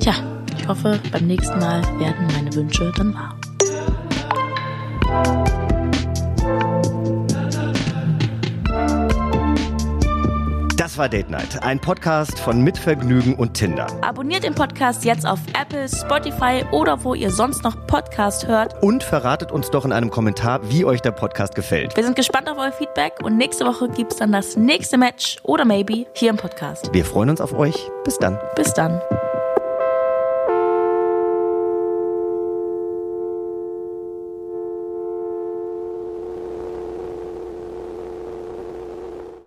Tja, 0.00 0.14
ich 0.58 0.66
hoffe, 0.66 0.98
beim 1.12 1.26
nächsten 1.26 1.58
Mal 1.58 1.82
werden 1.98 2.26
meine 2.34 2.54
Wünsche 2.54 2.90
dann 2.96 3.12
wahr. 3.12 3.36
Das 10.94 10.98
war 11.00 11.08
Date 11.08 11.28
Night, 11.28 11.60
ein 11.64 11.80
Podcast 11.80 12.38
von 12.38 12.62
Mitvergnügen 12.62 13.34
und 13.34 13.54
Tinder. 13.54 13.88
Abonniert 14.00 14.44
den 14.44 14.54
Podcast 14.54 15.04
jetzt 15.04 15.26
auf 15.26 15.40
Apple, 15.60 15.88
Spotify 15.88 16.64
oder 16.70 17.02
wo 17.02 17.14
ihr 17.14 17.32
sonst 17.32 17.64
noch 17.64 17.84
Podcast 17.88 18.46
hört. 18.46 18.80
Und 18.80 19.02
verratet 19.02 19.50
uns 19.50 19.70
doch 19.70 19.84
in 19.84 19.90
einem 19.90 20.10
Kommentar, 20.10 20.60
wie 20.70 20.84
euch 20.84 21.02
der 21.02 21.10
Podcast 21.10 21.56
gefällt. 21.56 21.96
Wir 21.96 22.04
sind 22.04 22.14
gespannt 22.14 22.48
auf 22.48 22.58
euer 22.58 22.70
Feedback 22.70 23.14
und 23.24 23.36
nächste 23.36 23.66
Woche 23.66 23.88
gibt's 23.88 24.18
dann 24.18 24.30
das 24.30 24.56
nächste 24.56 24.96
Match 24.96 25.38
oder 25.42 25.64
maybe 25.64 26.06
hier 26.12 26.30
im 26.30 26.36
Podcast. 26.36 26.90
Wir 26.92 27.04
freuen 27.04 27.30
uns 27.30 27.40
auf 27.40 27.54
euch. 27.54 27.90
Bis 28.04 28.16
dann. 28.18 28.38
Bis 28.54 28.72
dann. 28.72 29.00